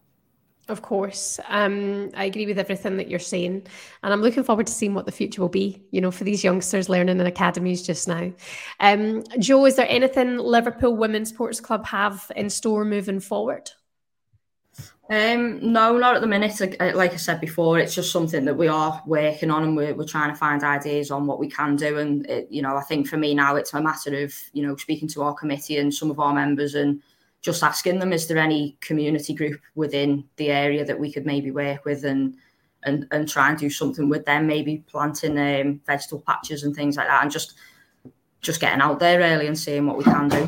Of 0.69 0.84
course. 0.84 1.39
Um, 1.47 2.12
I 2.15 2.25
agree 2.25 2.45
with 2.45 2.60
everything 2.60 2.97
that 2.97 3.10
you're 3.10 3.17
saying. 3.17 3.63
And 4.03 4.13
I'm 4.13 4.21
looking 4.21 4.43
forward 4.43 4.67
to 4.67 4.73
seeing 4.73 4.93
what 4.93 5.08
the 5.08 5.12
future 5.12 5.41
will 5.41 5.49
be, 5.49 5.82
you 5.89 5.99
know, 5.99 6.12
for 6.12 6.23
these 6.23 6.43
youngsters 6.43 6.89
learning 6.89 7.19
in 7.19 7.25
academies 7.25 7.82
just 7.82 8.08
now. 8.08 8.32
Um, 8.79 9.23
Jo, 9.39 9.65
is 9.65 9.75
there 9.75 9.88
anything 9.89 10.38
Liverpool 10.38 10.95
Women's 10.95 11.29
Sports 11.29 11.60
Club 11.60 11.86
have 11.88 12.32
in 12.36 12.51
store 12.51 12.86
moving 12.86 13.19
forward? 13.19 13.71
Um, 15.12 15.71
no, 15.73 15.97
not 15.97 16.15
at 16.15 16.21
the 16.21 16.27
minute. 16.27 16.60
Like, 16.60 16.77
uh, 16.79 16.91
like, 16.93 17.13
I 17.13 17.15
said 17.15 17.41
before, 17.41 17.79
it's 17.79 17.95
just 17.95 18.12
something 18.12 18.45
that 18.45 18.55
we 18.55 18.67
are 18.67 19.01
working 19.08 19.49
on, 19.49 19.63
and 19.63 19.75
we're, 19.75 19.95
we're 19.95 20.05
trying 20.05 20.29
to 20.29 20.36
find 20.36 20.63
ideas 20.63 21.10
on 21.10 21.25
what 21.25 21.39
we 21.39 21.49
can 21.49 21.75
do. 21.75 21.97
And 21.97 22.27
it, 22.27 22.47
you 22.51 22.62
know, 22.62 22.75
I 22.75 22.84
think 22.84 23.08
for 23.08 23.17
me 23.17 23.34
now, 23.34 23.55
it's 23.55 23.73
a 23.73 23.82
matter 23.82 24.23
of 24.23 24.36
you 24.53 24.62
know 24.62 24.75
speaking 24.75 25.08
to 25.10 25.23
our 25.23 25.34
committee 25.34 25.77
and 25.77 25.91
some 25.91 26.12
of 26.12 26.19
our 26.19 26.32
members 26.32 26.75
and 26.75 27.01
just 27.41 27.63
asking 27.63 27.99
them, 27.99 28.13
is 28.13 28.28
there 28.28 28.38
any 28.38 28.78
community 28.82 29.34
group 29.34 29.62
within 29.75 30.25
the 30.36 30.49
area 30.49 30.84
that 30.86 30.99
we 30.99 31.12
could 31.12 31.25
maybe 31.25 31.52
work 31.52 31.86
with 31.86 32.04
and 32.06 32.36
and 32.84 33.06
and 33.12 33.28
try 33.28 33.49
and 33.49 33.58
do 33.58 33.69
something 33.69 34.10
with 34.10 34.25
them, 34.25 34.47
maybe 34.47 34.84
planting 34.88 35.38
um, 35.38 35.82
vegetable 35.86 36.23
patches 36.25 36.63
and 36.63 36.75
things 36.75 36.97
like 36.97 37.08
that, 37.08 37.23
and 37.23 37.32
just 37.32 37.56
just 38.41 38.62
getting 38.62 38.82
out 38.82 38.99
there 38.99 39.19
really 39.19 39.47
and 39.47 39.58
seeing 39.58 39.86
what 39.86 39.97
we 39.97 40.04
can 40.04 40.30
do. 40.30 40.47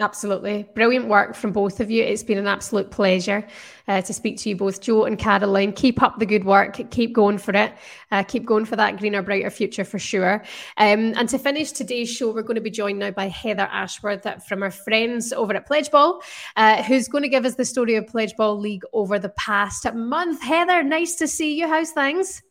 Absolutely. 0.00 0.66
Brilliant 0.74 1.08
work 1.08 1.34
from 1.34 1.52
both 1.52 1.78
of 1.78 1.90
you. 1.90 2.02
It's 2.02 2.22
been 2.22 2.38
an 2.38 2.46
absolute 2.46 2.90
pleasure 2.90 3.46
uh, 3.86 4.00
to 4.00 4.14
speak 4.14 4.38
to 4.38 4.48
you 4.48 4.56
both, 4.56 4.80
Jo 4.80 5.04
and 5.04 5.18
Caroline. 5.18 5.74
Keep 5.74 6.02
up 6.02 6.18
the 6.18 6.24
good 6.24 6.44
work. 6.44 6.80
Keep 6.90 7.12
going 7.12 7.36
for 7.36 7.54
it. 7.54 7.74
Uh, 8.10 8.22
keep 8.22 8.46
going 8.46 8.64
for 8.64 8.76
that 8.76 8.96
greener, 8.96 9.20
brighter 9.20 9.50
future 9.50 9.84
for 9.84 9.98
sure. 9.98 10.42
Um, 10.78 11.12
and 11.16 11.28
to 11.28 11.38
finish 11.38 11.72
today's 11.72 12.10
show, 12.10 12.32
we're 12.32 12.40
going 12.40 12.54
to 12.54 12.62
be 12.62 12.70
joined 12.70 12.98
now 12.98 13.10
by 13.10 13.28
Heather 13.28 13.68
Ashworth 13.70 14.26
from 14.48 14.62
our 14.62 14.70
friends 14.70 15.34
over 15.34 15.54
at 15.54 15.68
Pledgeball, 15.68 16.22
uh, 16.56 16.82
who's 16.82 17.06
going 17.06 17.22
to 17.22 17.28
give 17.28 17.44
us 17.44 17.56
the 17.56 17.66
story 17.66 17.96
of 17.96 18.06
Pledgeball 18.06 18.58
League 18.58 18.84
over 18.94 19.18
the 19.18 19.28
past 19.28 19.92
month. 19.92 20.40
Heather, 20.42 20.82
nice 20.82 21.14
to 21.16 21.28
see 21.28 21.58
you. 21.58 21.68
How's 21.68 21.90
things? 21.90 22.42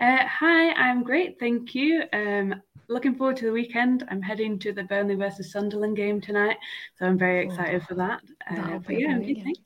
Uh, 0.00 0.18
hi, 0.26 0.70
I'm 0.74 1.02
great, 1.02 1.40
thank 1.40 1.74
you. 1.74 2.04
Um, 2.12 2.62
looking 2.88 3.14
forward 3.14 3.36
to 3.38 3.46
the 3.46 3.52
weekend. 3.52 4.04
I'm 4.10 4.22
heading 4.22 4.58
to 4.60 4.72
the 4.72 4.84
Burnley 4.84 5.14
versus 5.14 5.52
Sunderland 5.52 5.96
game 5.96 6.20
tonight, 6.20 6.56
so 6.98 7.06
I'm 7.06 7.18
very 7.18 7.46
oh, 7.46 7.50
excited 7.50 7.82
oh, 7.82 7.86
for 7.86 7.94
that. 7.94 8.22
Uh, 8.50 8.78
but 8.78 8.98
yeah, 8.98 9.18
good, 9.18 9.58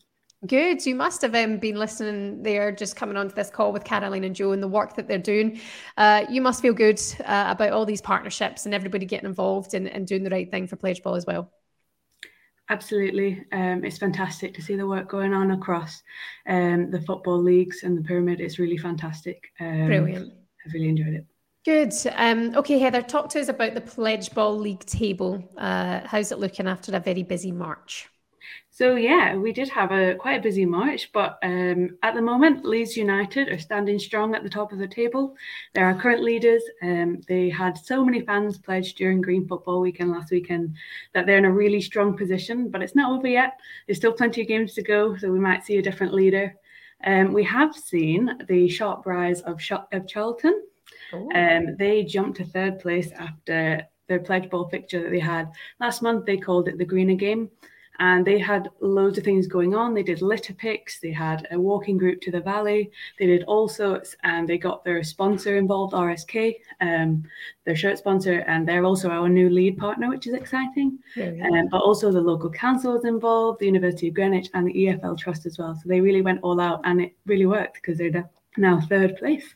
Good. 0.44 0.84
You 0.84 0.96
must 0.96 1.22
have 1.22 1.36
um, 1.36 1.58
been 1.58 1.76
listening 1.76 2.42
there, 2.42 2.72
just 2.72 2.96
coming 2.96 3.16
onto 3.16 3.34
this 3.34 3.48
call 3.48 3.72
with 3.72 3.84
Caroline 3.84 4.24
and 4.24 4.34
Jo 4.34 4.50
and 4.50 4.60
the 4.60 4.68
work 4.68 4.96
that 4.96 5.06
they're 5.06 5.18
doing. 5.18 5.60
Uh, 5.96 6.24
you 6.28 6.42
must 6.42 6.60
feel 6.60 6.72
good 6.72 7.00
uh, 7.24 7.46
about 7.48 7.70
all 7.70 7.86
these 7.86 8.00
partnerships 8.00 8.66
and 8.66 8.74
everybody 8.74 9.06
getting 9.06 9.28
involved 9.28 9.74
and, 9.74 9.88
and 9.88 10.06
doing 10.06 10.24
the 10.24 10.30
right 10.30 10.50
thing 10.50 10.66
for 10.66 10.76
Pledgeball 10.76 11.16
as 11.16 11.26
well. 11.26 11.52
Absolutely. 12.70 13.44
Um, 13.52 13.84
it's 13.84 13.98
fantastic 13.98 14.52
to 14.54 14.62
see 14.62 14.74
the 14.74 14.86
work 14.86 15.08
going 15.08 15.32
on 15.32 15.52
across 15.52 16.02
um, 16.48 16.90
the 16.90 17.02
football 17.02 17.40
leagues 17.40 17.84
and 17.84 17.96
the 17.96 18.02
pyramid. 18.02 18.40
It's 18.40 18.58
really 18.58 18.78
fantastic. 18.78 19.52
Um, 19.60 19.86
Brilliant. 19.86 20.32
I've 20.66 20.72
really 20.72 20.88
enjoyed 20.88 21.14
it. 21.14 21.26
Good. 21.64 21.94
Um, 22.16 22.56
okay, 22.56 22.80
Heather, 22.80 23.02
talk 23.02 23.28
to 23.30 23.40
us 23.40 23.48
about 23.48 23.74
the 23.74 23.80
Pledgeball 23.80 24.58
League 24.58 24.84
table. 24.84 25.48
Uh, 25.56 26.00
how's 26.04 26.32
it 26.32 26.40
looking 26.40 26.66
after 26.66 26.94
a 26.94 26.98
very 26.98 27.22
busy 27.22 27.52
March? 27.52 28.08
So 28.70 28.96
yeah, 28.96 29.36
we 29.36 29.52
did 29.52 29.68
have 29.68 29.92
a 29.92 30.16
quite 30.16 30.40
a 30.40 30.42
busy 30.42 30.66
March, 30.66 31.12
but 31.12 31.38
um, 31.44 31.90
at 32.02 32.14
the 32.14 32.22
moment, 32.22 32.64
Leeds 32.64 32.96
United 32.96 33.48
are 33.48 33.60
standing 33.60 34.00
strong 34.00 34.34
at 34.34 34.42
the 34.42 34.50
top 34.50 34.72
of 34.72 34.80
the 34.80 34.88
table. 34.88 35.36
They're 35.72 35.84
our 35.84 35.94
current 35.94 36.24
leaders. 36.24 36.64
Um, 36.82 37.20
they 37.28 37.48
had 37.48 37.78
so 37.78 38.04
many 38.04 38.22
fans 38.22 38.58
pledged 38.58 38.96
during 38.96 39.20
Green 39.20 39.46
Football 39.46 39.82
Weekend 39.82 40.10
last 40.10 40.32
weekend 40.32 40.74
that 41.14 41.26
they're 41.26 41.38
in 41.38 41.44
a 41.44 41.52
really 41.52 41.80
strong 41.80 42.16
position. 42.16 42.70
But 42.70 42.82
it's 42.82 42.96
not 42.96 43.12
over 43.12 43.28
yet. 43.28 43.52
There's 43.86 43.98
still 43.98 44.12
plenty 44.12 44.40
of 44.40 44.48
games 44.48 44.74
to 44.74 44.82
go, 44.82 45.16
so 45.16 45.30
we 45.30 45.38
might 45.38 45.64
see 45.64 45.76
a 45.76 45.82
different 45.82 46.12
leader. 46.12 46.56
Um, 47.04 47.32
we 47.32 47.44
have 47.44 47.72
seen 47.76 48.36
the 48.48 48.68
sharp 48.68 49.06
rise 49.06 49.42
of, 49.42 49.60
of 49.92 50.08
Charlton. 50.08 50.60
Um, 51.34 51.76
they 51.78 52.04
jumped 52.04 52.38
to 52.38 52.44
third 52.44 52.78
place 52.78 53.10
after 53.12 53.82
their 54.08 54.20
Pledgeball 54.20 54.70
fixture 54.70 55.02
that 55.02 55.10
they 55.10 55.20
had 55.20 55.50
last 55.80 56.02
month. 56.02 56.26
They 56.26 56.36
called 56.36 56.68
it 56.68 56.78
the 56.78 56.84
Greener 56.84 57.14
Game 57.14 57.50
and 57.98 58.26
they 58.26 58.38
had 58.38 58.68
loads 58.80 59.18
of 59.18 59.24
things 59.24 59.46
going 59.46 59.74
on. 59.74 59.94
They 59.94 60.02
did 60.02 60.22
litter 60.22 60.54
picks, 60.54 60.98
they 60.98 61.12
had 61.12 61.46
a 61.50 61.60
walking 61.60 61.98
group 61.98 62.20
to 62.22 62.30
the 62.30 62.40
valley, 62.40 62.90
they 63.18 63.26
did 63.26 63.44
all 63.44 63.68
sorts, 63.68 64.16
and 64.24 64.48
they 64.48 64.58
got 64.58 64.84
their 64.84 65.02
sponsor 65.02 65.56
involved, 65.56 65.94
RSK, 65.94 66.56
um, 66.80 67.22
their 67.64 67.76
shirt 67.76 67.98
sponsor, 67.98 68.40
and 68.48 68.66
they're 68.66 68.84
also 68.84 69.08
our 69.08 69.28
new 69.28 69.50
lead 69.50 69.78
partner, 69.78 70.08
which 70.08 70.26
is 70.26 70.34
exciting. 70.34 70.98
Um, 71.42 71.68
but 71.70 71.82
also 71.82 72.10
the 72.10 72.20
local 72.20 72.50
council 72.50 72.94
was 72.94 73.04
involved, 73.04 73.60
the 73.60 73.66
University 73.66 74.08
of 74.08 74.14
Greenwich, 74.14 74.48
and 74.54 74.66
the 74.66 74.74
EFL 74.74 75.18
Trust 75.18 75.46
as 75.46 75.58
well. 75.58 75.74
So 75.74 75.82
they 75.86 76.00
really 76.00 76.22
went 76.22 76.40
all 76.42 76.60
out, 76.60 76.80
and 76.84 77.00
it 77.00 77.14
really 77.26 77.46
worked 77.46 77.74
because 77.74 77.98
they're 77.98 78.28
now 78.56 78.80
third 78.80 79.16
place. 79.16 79.54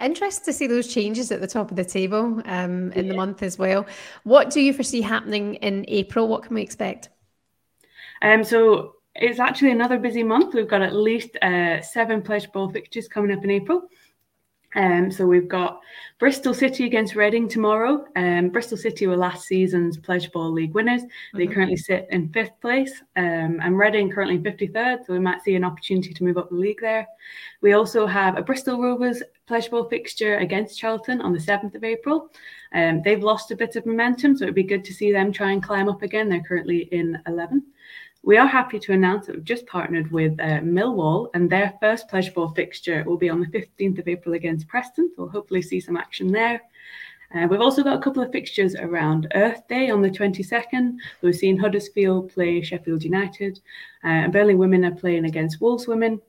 Interesting 0.00 0.44
to 0.44 0.52
see 0.52 0.66
those 0.66 0.92
changes 0.92 1.32
at 1.32 1.40
the 1.40 1.46
top 1.46 1.70
of 1.70 1.76
the 1.76 1.84
table 1.84 2.42
um, 2.44 2.92
in 2.92 3.06
yeah. 3.06 3.12
the 3.12 3.16
month 3.16 3.42
as 3.42 3.58
well. 3.58 3.86
What 4.24 4.50
do 4.50 4.60
you 4.60 4.74
foresee 4.74 5.00
happening 5.00 5.54
in 5.56 5.84
April? 5.88 6.28
What 6.28 6.42
can 6.42 6.54
we 6.54 6.62
expect? 6.62 7.08
Um, 8.20 8.44
so 8.44 8.96
it's 9.14 9.40
actually 9.40 9.70
another 9.70 9.98
busy 9.98 10.22
month. 10.22 10.54
We've 10.54 10.68
got 10.68 10.82
at 10.82 10.94
least 10.94 11.36
uh, 11.42 11.80
seven 11.80 12.20
Pledgeball 12.20 12.72
fixtures 12.72 13.08
coming 13.08 13.36
up 13.36 13.42
in 13.42 13.50
April. 13.50 13.88
Um, 14.76 15.10
so 15.10 15.26
we've 15.26 15.48
got 15.48 15.80
Bristol 16.18 16.52
City 16.52 16.84
against 16.84 17.16
Reading 17.16 17.48
tomorrow. 17.48 18.04
Um, 18.14 18.50
Bristol 18.50 18.76
City 18.76 19.06
were 19.06 19.16
last 19.16 19.46
season's 19.46 19.96
Pledgeball 19.96 20.52
League 20.52 20.74
winners. 20.74 21.02
They 21.34 21.44
mm-hmm. 21.44 21.54
currently 21.54 21.76
sit 21.78 22.06
in 22.10 22.28
fifth 22.28 22.60
place, 22.60 22.92
um, 23.16 23.58
and 23.62 23.78
Reading 23.78 24.10
currently 24.10 24.38
53rd. 24.38 25.06
So 25.06 25.14
we 25.14 25.18
might 25.18 25.42
see 25.42 25.54
an 25.54 25.64
opportunity 25.64 26.12
to 26.12 26.24
move 26.24 26.36
up 26.36 26.50
the 26.50 26.56
league 26.56 26.80
there. 26.80 27.06
We 27.62 27.72
also 27.72 28.06
have 28.06 28.36
a 28.36 28.42
Bristol 28.42 28.80
Rovers 28.80 29.22
Pledgeball 29.48 29.88
fixture 29.88 30.36
against 30.38 30.78
Charlton 30.78 31.22
on 31.22 31.32
the 31.32 31.38
7th 31.38 31.74
of 31.74 31.82
April. 31.82 32.30
Um, 32.74 33.00
they've 33.02 33.22
lost 33.22 33.50
a 33.50 33.56
bit 33.56 33.76
of 33.76 33.86
momentum, 33.86 34.36
so 34.36 34.44
it'd 34.44 34.54
be 34.54 34.62
good 34.62 34.84
to 34.84 34.94
see 34.94 35.10
them 35.10 35.32
try 35.32 35.52
and 35.52 35.62
climb 35.62 35.88
up 35.88 36.02
again. 36.02 36.28
They're 36.28 36.42
currently 36.42 36.88
in 36.92 37.18
11th. 37.26 37.62
We 38.26 38.38
are 38.38 38.48
happy 38.48 38.80
to 38.80 38.92
announce 38.92 39.26
that 39.26 39.36
we've 39.36 39.44
just 39.44 39.66
partnered 39.66 40.10
with 40.10 40.32
uh, 40.40 40.58
Millwall, 40.58 41.28
and 41.32 41.48
their 41.48 41.74
first 41.78 42.08
Pledgeball 42.08 42.56
fixture 42.56 43.04
will 43.06 43.16
be 43.16 43.30
on 43.30 43.38
the 43.38 43.46
15th 43.46 44.00
of 44.00 44.08
April 44.08 44.34
against 44.34 44.66
Preston. 44.66 45.12
So 45.14 45.22
we'll 45.22 45.30
hopefully 45.30 45.62
see 45.62 45.78
some 45.78 45.96
action 45.96 46.32
there. 46.32 46.60
Uh, 47.32 47.46
we've 47.48 47.60
also 47.60 47.84
got 47.84 47.96
a 47.96 48.02
couple 48.02 48.24
of 48.24 48.32
fixtures 48.32 48.74
around 48.74 49.28
Earth 49.36 49.68
Day 49.68 49.90
on 49.90 50.02
the 50.02 50.10
22nd. 50.10 50.96
We've 51.22 51.36
seen 51.36 51.56
Huddersfield 51.56 52.32
play 52.32 52.62
Sheffield 52.62 53.04
United, 53.04 53.60
uh, 54.02 54.08
and 54.08 54.32
Burnley 54.32 54.56
women 54.56 54.84
are 54.84 54.96
playing 54.96 55.26
against 55.26 55.60
Wolves 55.60 55.86
women. 55.86 56.20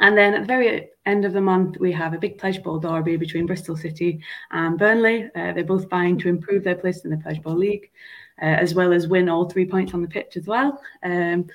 And 0.00 0.16
then 0.16 0.32
at 0.32 0.40
the 0.40 0.46
very 0.46 0.88
end 1.04 1.26
of 1.26 1.34
the 1.34 1.42
month, 1.42 1.76
we 1.78 1.92
have 1.92 2.14
a 2.14 2.18
big 2.18 2.38
Pledgeball 2.38 2.80
derby 2.80 3.18
between 3.18 3.44
Bristol 3.44 3.76
City 3.76 4.22
and 4.50 4.78
Burnley. 4.78 5.24
Uh, 5.36 5.52
they're 5.52 5.64
both 5.64 5.90
vying 5.90 6.18
to 6.20 6.30
improve 6.30 6.64
their 6.64 6.76
place 6.76 7.04
in 7.04 7.10
the 7.10 7.16
Pledgeball 7.16 7.58
League 7.58 7.90
as 8.40 8.74
well 8.74 8.92
as 8.92 9.08
win 9.08 9.28
all 9.28 9.48
three 9.48 9.66
points 9.66 9.94
on 9.94 10.02
the 10.02 10.08
pitch 10.08 10.36
as 10.36 10.46
well. 10.46 10.80
Um, 11.02 11.46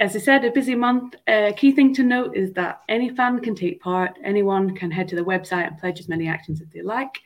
as 0.00 0.14
I 0.14 0.20
said, 0.20 0.44
a 0.44 0.52
busy 0.52 0.76
month. 0.76 1.16
A 1.26 1.48
uh, 1.48 1.52
key 1.52 1.72
thing 1.72 1.92
to 1.94 2.04
note 2.04 2.36
is 2.36 2.52
that 2.52 2.82
any 2.88 3.08
fan 3.10 3.40
can 3.40 3.56
take 3.56 3.80
part. 3.80 4.16
Anyone 4.22 4.74
can 4.76 4.92
head 4.92 5.08
to 5.08 5.16
the 5.16 5.24
website 5.24 5.66
and 5.66 5.78
pledge 5.78 5.98
as 5.98 6.08
many 6.08 6.28
actions 6.28 6.60
as 6.60 6.68
they 6.68 6.82
like. 6.82 7.18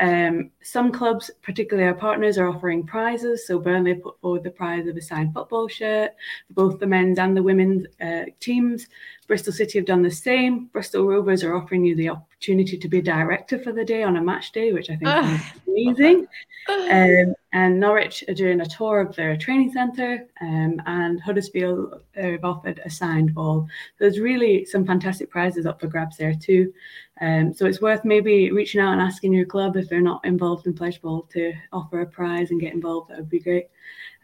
Um, 0.00 0.50
some 0.60 0.90
clubs, 0.90 1.30
particularly 1.42 1.88
our 1.88 1.94
partners, 1.94 2.36
are 2.36 2.48
offering 2.48 2.84
prizes. 2.84 3.46
So 3.46 3.60
Burnley 3.60 3.94
put 3.94 4.20
forward 4.20 4.42
the 4.42 4.50
prize 4.50 4.88
of 4.88 4.96
a 4.96 5.00
signed 5.00 5.32
football 5.32 5.68
shirt 5.68 6.12
for 6.48 6.54
both 6.54 6.80
the 6.80 6.86
men's 6.86 7.20
and 7.20 7.36
the 7.36 7.42
women's 7.42 7.86
uh, 8.00 8.24
teams. 8.40 8.88
Bristol 9.28 9.52
City 9.52 9.78
have 9.78 9.86
done 9.86 10.02
the 10.02 10.10
same. 10.10 10.64
Bristol 10.72 11.06
Rovers 11.06 11.44
are 11.44 11.54
offering 11.54 11.84
you 11.84 11.94
the 11.94 12.08
opportunity 12.08 12.78
to 12.78 12.88
be 12.88 13.02
director 13.02 13.58
for 13.58 13.72
the 13.72 13.84
day 13.84 14.02
on 14.02 14.16
a 14.16 14.22
match 14.22 14.52
day, 14.52 14.72
which 14.72 14.88
I 14.88 14.96
think 14.96 15.10
is 15.24 15.40
amazing. 15.68 16.26
Um, 16.68 17.34
and 17.52 17.78
Norwich 17.78 18.24
are 18.26 18.34
doing 18.34 18.62
a 18.62 18.66
tour 18.66 19.00
of 19.00 19.14
their 19.14 19.36
training 19.36 19.72
centre, 19.72 20.26
um, 20.40 20.80
and 20.86 21.20
Huddersfield 21.20 22.02
have 22.14 22.44
offered 22.44 22.80
a 22.84 22.90
signed 22.90 23.34
ball. 23.34 23.68
There's 23.98 24.18
really 24.18 24.64
some 24.64 24.86
fantastic 24.86 25.30
prizes 25.30 25.66
up 25.66 25.78
for 25.78 25.88
grabs 25.88 26.16
there 26.16 26.34
too. 26.34 26.72
Um, 27.20 27.52
so 27.52 27.66
it's 27.66 27.82
worth 27.82 28.04
maybe 28.04 28.50
reaching 28.50 28.80
out 28.80 28.92
and 28.92 29.02
asking 29.02 29.34
your 29.34 29.46
club 29.46 29.76
if 29.76 29.90
they're 29.90 30.00
not 30.00 30.24
involved 30.24 30.66
in 30.66 30.72
Pledgeball 30.72 31.28
to 31.30 31.52
offer 31.72 32.00
a 32.00 32.06
prize 32.06 32.50
and 32.50 32.60
get 32.60 32.72
involved. 32.72 33.10
That 33.10 33.18
would 33.18 33.30
be 33.30 33.40
great. 33.40 33.66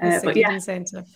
Uh, 0.00 0.20
but 0.24 0.36
yeah, 0.36 0.52
incentive. 0.52 1.06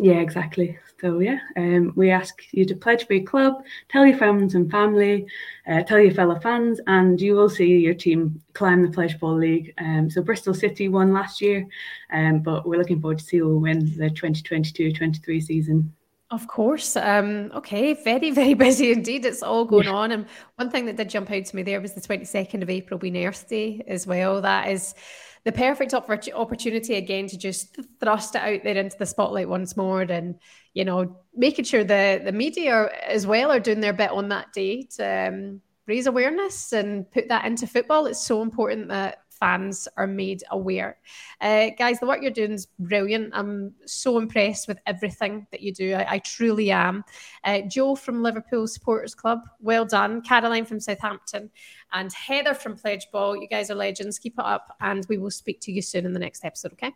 Yeah, 0.00 0.20
exactly. 0.20 0.78
So 1.00 1.18
yeah, 1.18 1.38
um, 1.56 1.92
we 1.96 2.10
ask 2.10 2.42
you 2.52 2.64
to 2.64 2.74
pledge 2.74 3.06
for 3.06 3.14
your 3.14 3.24
club, 3.24 3.64
tell 3.88 4.06
your 4.06 4.16
friends 4.16 4.54
and 4.54 4.70
family, 4.70 5.26
uh, 5.66 5.82
tell 5.82 5.98
your 5.98 6.14
fellow 6.14 6.38
fans, 6.38 6.80
and 6.86 7.20
you 7.20 7.34
will 7.34 7.48
see 7.48 7.78
your 7.78 7.94
team 7.94 8.40
climb 8.52 8.82
the 8.82 8.96
Pledgeball 8.96 9.38
League. 9.38 9.74
Um, 9.78 10.08
so 10.08 10.22
Bristol 10.22 10.54
City 10.54 10.88
won 10.88 11.12
last 11.12 11.40
year, 11.40 11.66
um, 12.12 12.40
but 12.40 12.66
we're 12.66 12.78
looking 12.78 13.00
forward 13.00 13.18
to 13.18 13.24
see 13.24 13.38
who 13.38 13.48
will 13.48 13.60
win 13.60 13.92
the 13.96 14.10
2022-23 14.10 15.42
season. 15.42 15.92
Of 16.30 16.46
course. 16.46 16.94
Um, 16.94 17.50
okay, 17.54 17.94
very, 17.94 18.30
very 18.30 18.54
busy 18.66 18.92
indeed. 18.92 19.24
It's 19.24 19.42
all 19.42 19.64
going 19.64 19.84
yeah. 19.84 19.94
on. 19.94 20.12
And 20.12 20.26
one 20.56 20.70
thing 20.70 20.86
that 20.86 20.96
did 20.96 21.08
jump 21.08 21.30
out 21.30 21.44
to 21.44 21.56
me 21.56 21.62
there 21.62 21.80
was 21.80 21.94
the 21.94 22.00
22nd 22.00 22.62
of 22.62 22.70
April 22.70 22.98
being 22.98 23.16
Earth 23.24 23.48
Day 23.48 23.82
as 23.86 24.06
well. 24.06 24.40
That 24.42 24.68
is 24.68 24.94
the 25.44 25.52
perfect 25.52 25.94
opportunity 25.94 26.94
again 26.94 27.26
to 27.28 27.38
just 27.38 27.76
thrust 28.00 28.34
it 28.34 28.42
out 28.42 28.64
there 28.64 28.76
into 28.76 28.96
the 28.98 29.06
spotlight 29.06 29.48
once 29.48 29.76
more 29.76 30.02
and 30.02 30.36
you 30.74 30.84
know 30.84 31.16
making 31.34 31.64
sure 31.64 31.84
the 31.84 32.20
the 32.24 32.32
media 32.32 32.88
as 33.06 33.26
well 33.26 33.50
are 33.50 33.60
doing 33.60 33.80
their 33.80 33.92
bit 33.92 34.10
on 34.10 34.28
that 34.28 34.52
day 34.52 34.82
to 34.96 35.28
um, 35.28 35.60
raise 35.88 36.06
awareness 36.06 36.72
and 36.72 37.10
put 37.10 37.28
that 37.28 37.46
into 37.46 37.66
football. 37.66 38.06
It's 38.06 38.22
so 38.22 38.42
important 38.42 38.88
that 38.88 39.18
fans 39.38 39.88
are 39.96 40.06
made 40.06 40.42
aware. 40.50 40.98
Uh, 41.40 41.70
guys, 41.78 42.00
the 42.00 42.06
work 42.06 42.22
you're 42.22 42.30
doing 42.30 42.52
is 42.52 42.66
brilliant. 42.78 43.30
I'm 43.32 43.74
so 43.86 44.18
impressed 44.18 44.68
with 44.68 44.78
everything 44.86 45.46
that 45.50 45.60
you 45.60 45.72
do. 45.72 45.94
I, 45.94 46.14
I 46.14 46.18
truly 46.18 46.70
am. 46.70 47.04
Uh, 47.44 47.62
Jo 47.62 47.94
from 47.94 48.22
Liverpool 48.22 48.66
Supporters 48.66 49.14
Club, 49.14 49.40
well 49.60 49.84
done. 49.84 50.22
Caroline 50.22 50.64
from 50.64 50.80
Southampton 50.80 51.50
and 51.92 52.12
Heather 52.12 52.54
from 52.54 52.76
Pledgeball. 52.76 53.40
You 53.40 53.48
guys 53.48 53.70
are 53.70 53.74
legends. 53.74 54.18
Keep 54.18 54.34
it 54.38 54.44
up, 54.44 54.76
and 54.80 55.06
we 55.08 55.18
will 55.18 55.30
speak 55.30 55.60
to 55.62 55.72
you 55.72 55.82
soon 55.82 56.06
in 56.06 56.12
the 56.12 56.20
next 56.20 56.44
episode, 56.44 56.72
okay? 56.72 56.94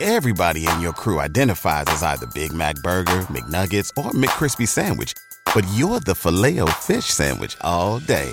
Everybody 0.00 0.64
in 0.66 0.80
your 0.80 0.92
crew 0.92 1.18
identifies 1.18 1.86
as 1.88 2.04
either 2.04 2.26
Big 2.32 2.52
Mac 2.52 2.76
Burger, 2.82 3.22
McNuggets, 3.22 3.90
or 3.96 4.12
McCrispy 4.12 4.68
Sandwich, 4.68 5.12
but 5.52 5.64
you're 5.74 5.98
the 5.98 6.14
filet 6.14 6.64
fish 6.80 7.06
Sandwich 7.06 7.56
all 7.62 7.98
day 7.98 8.32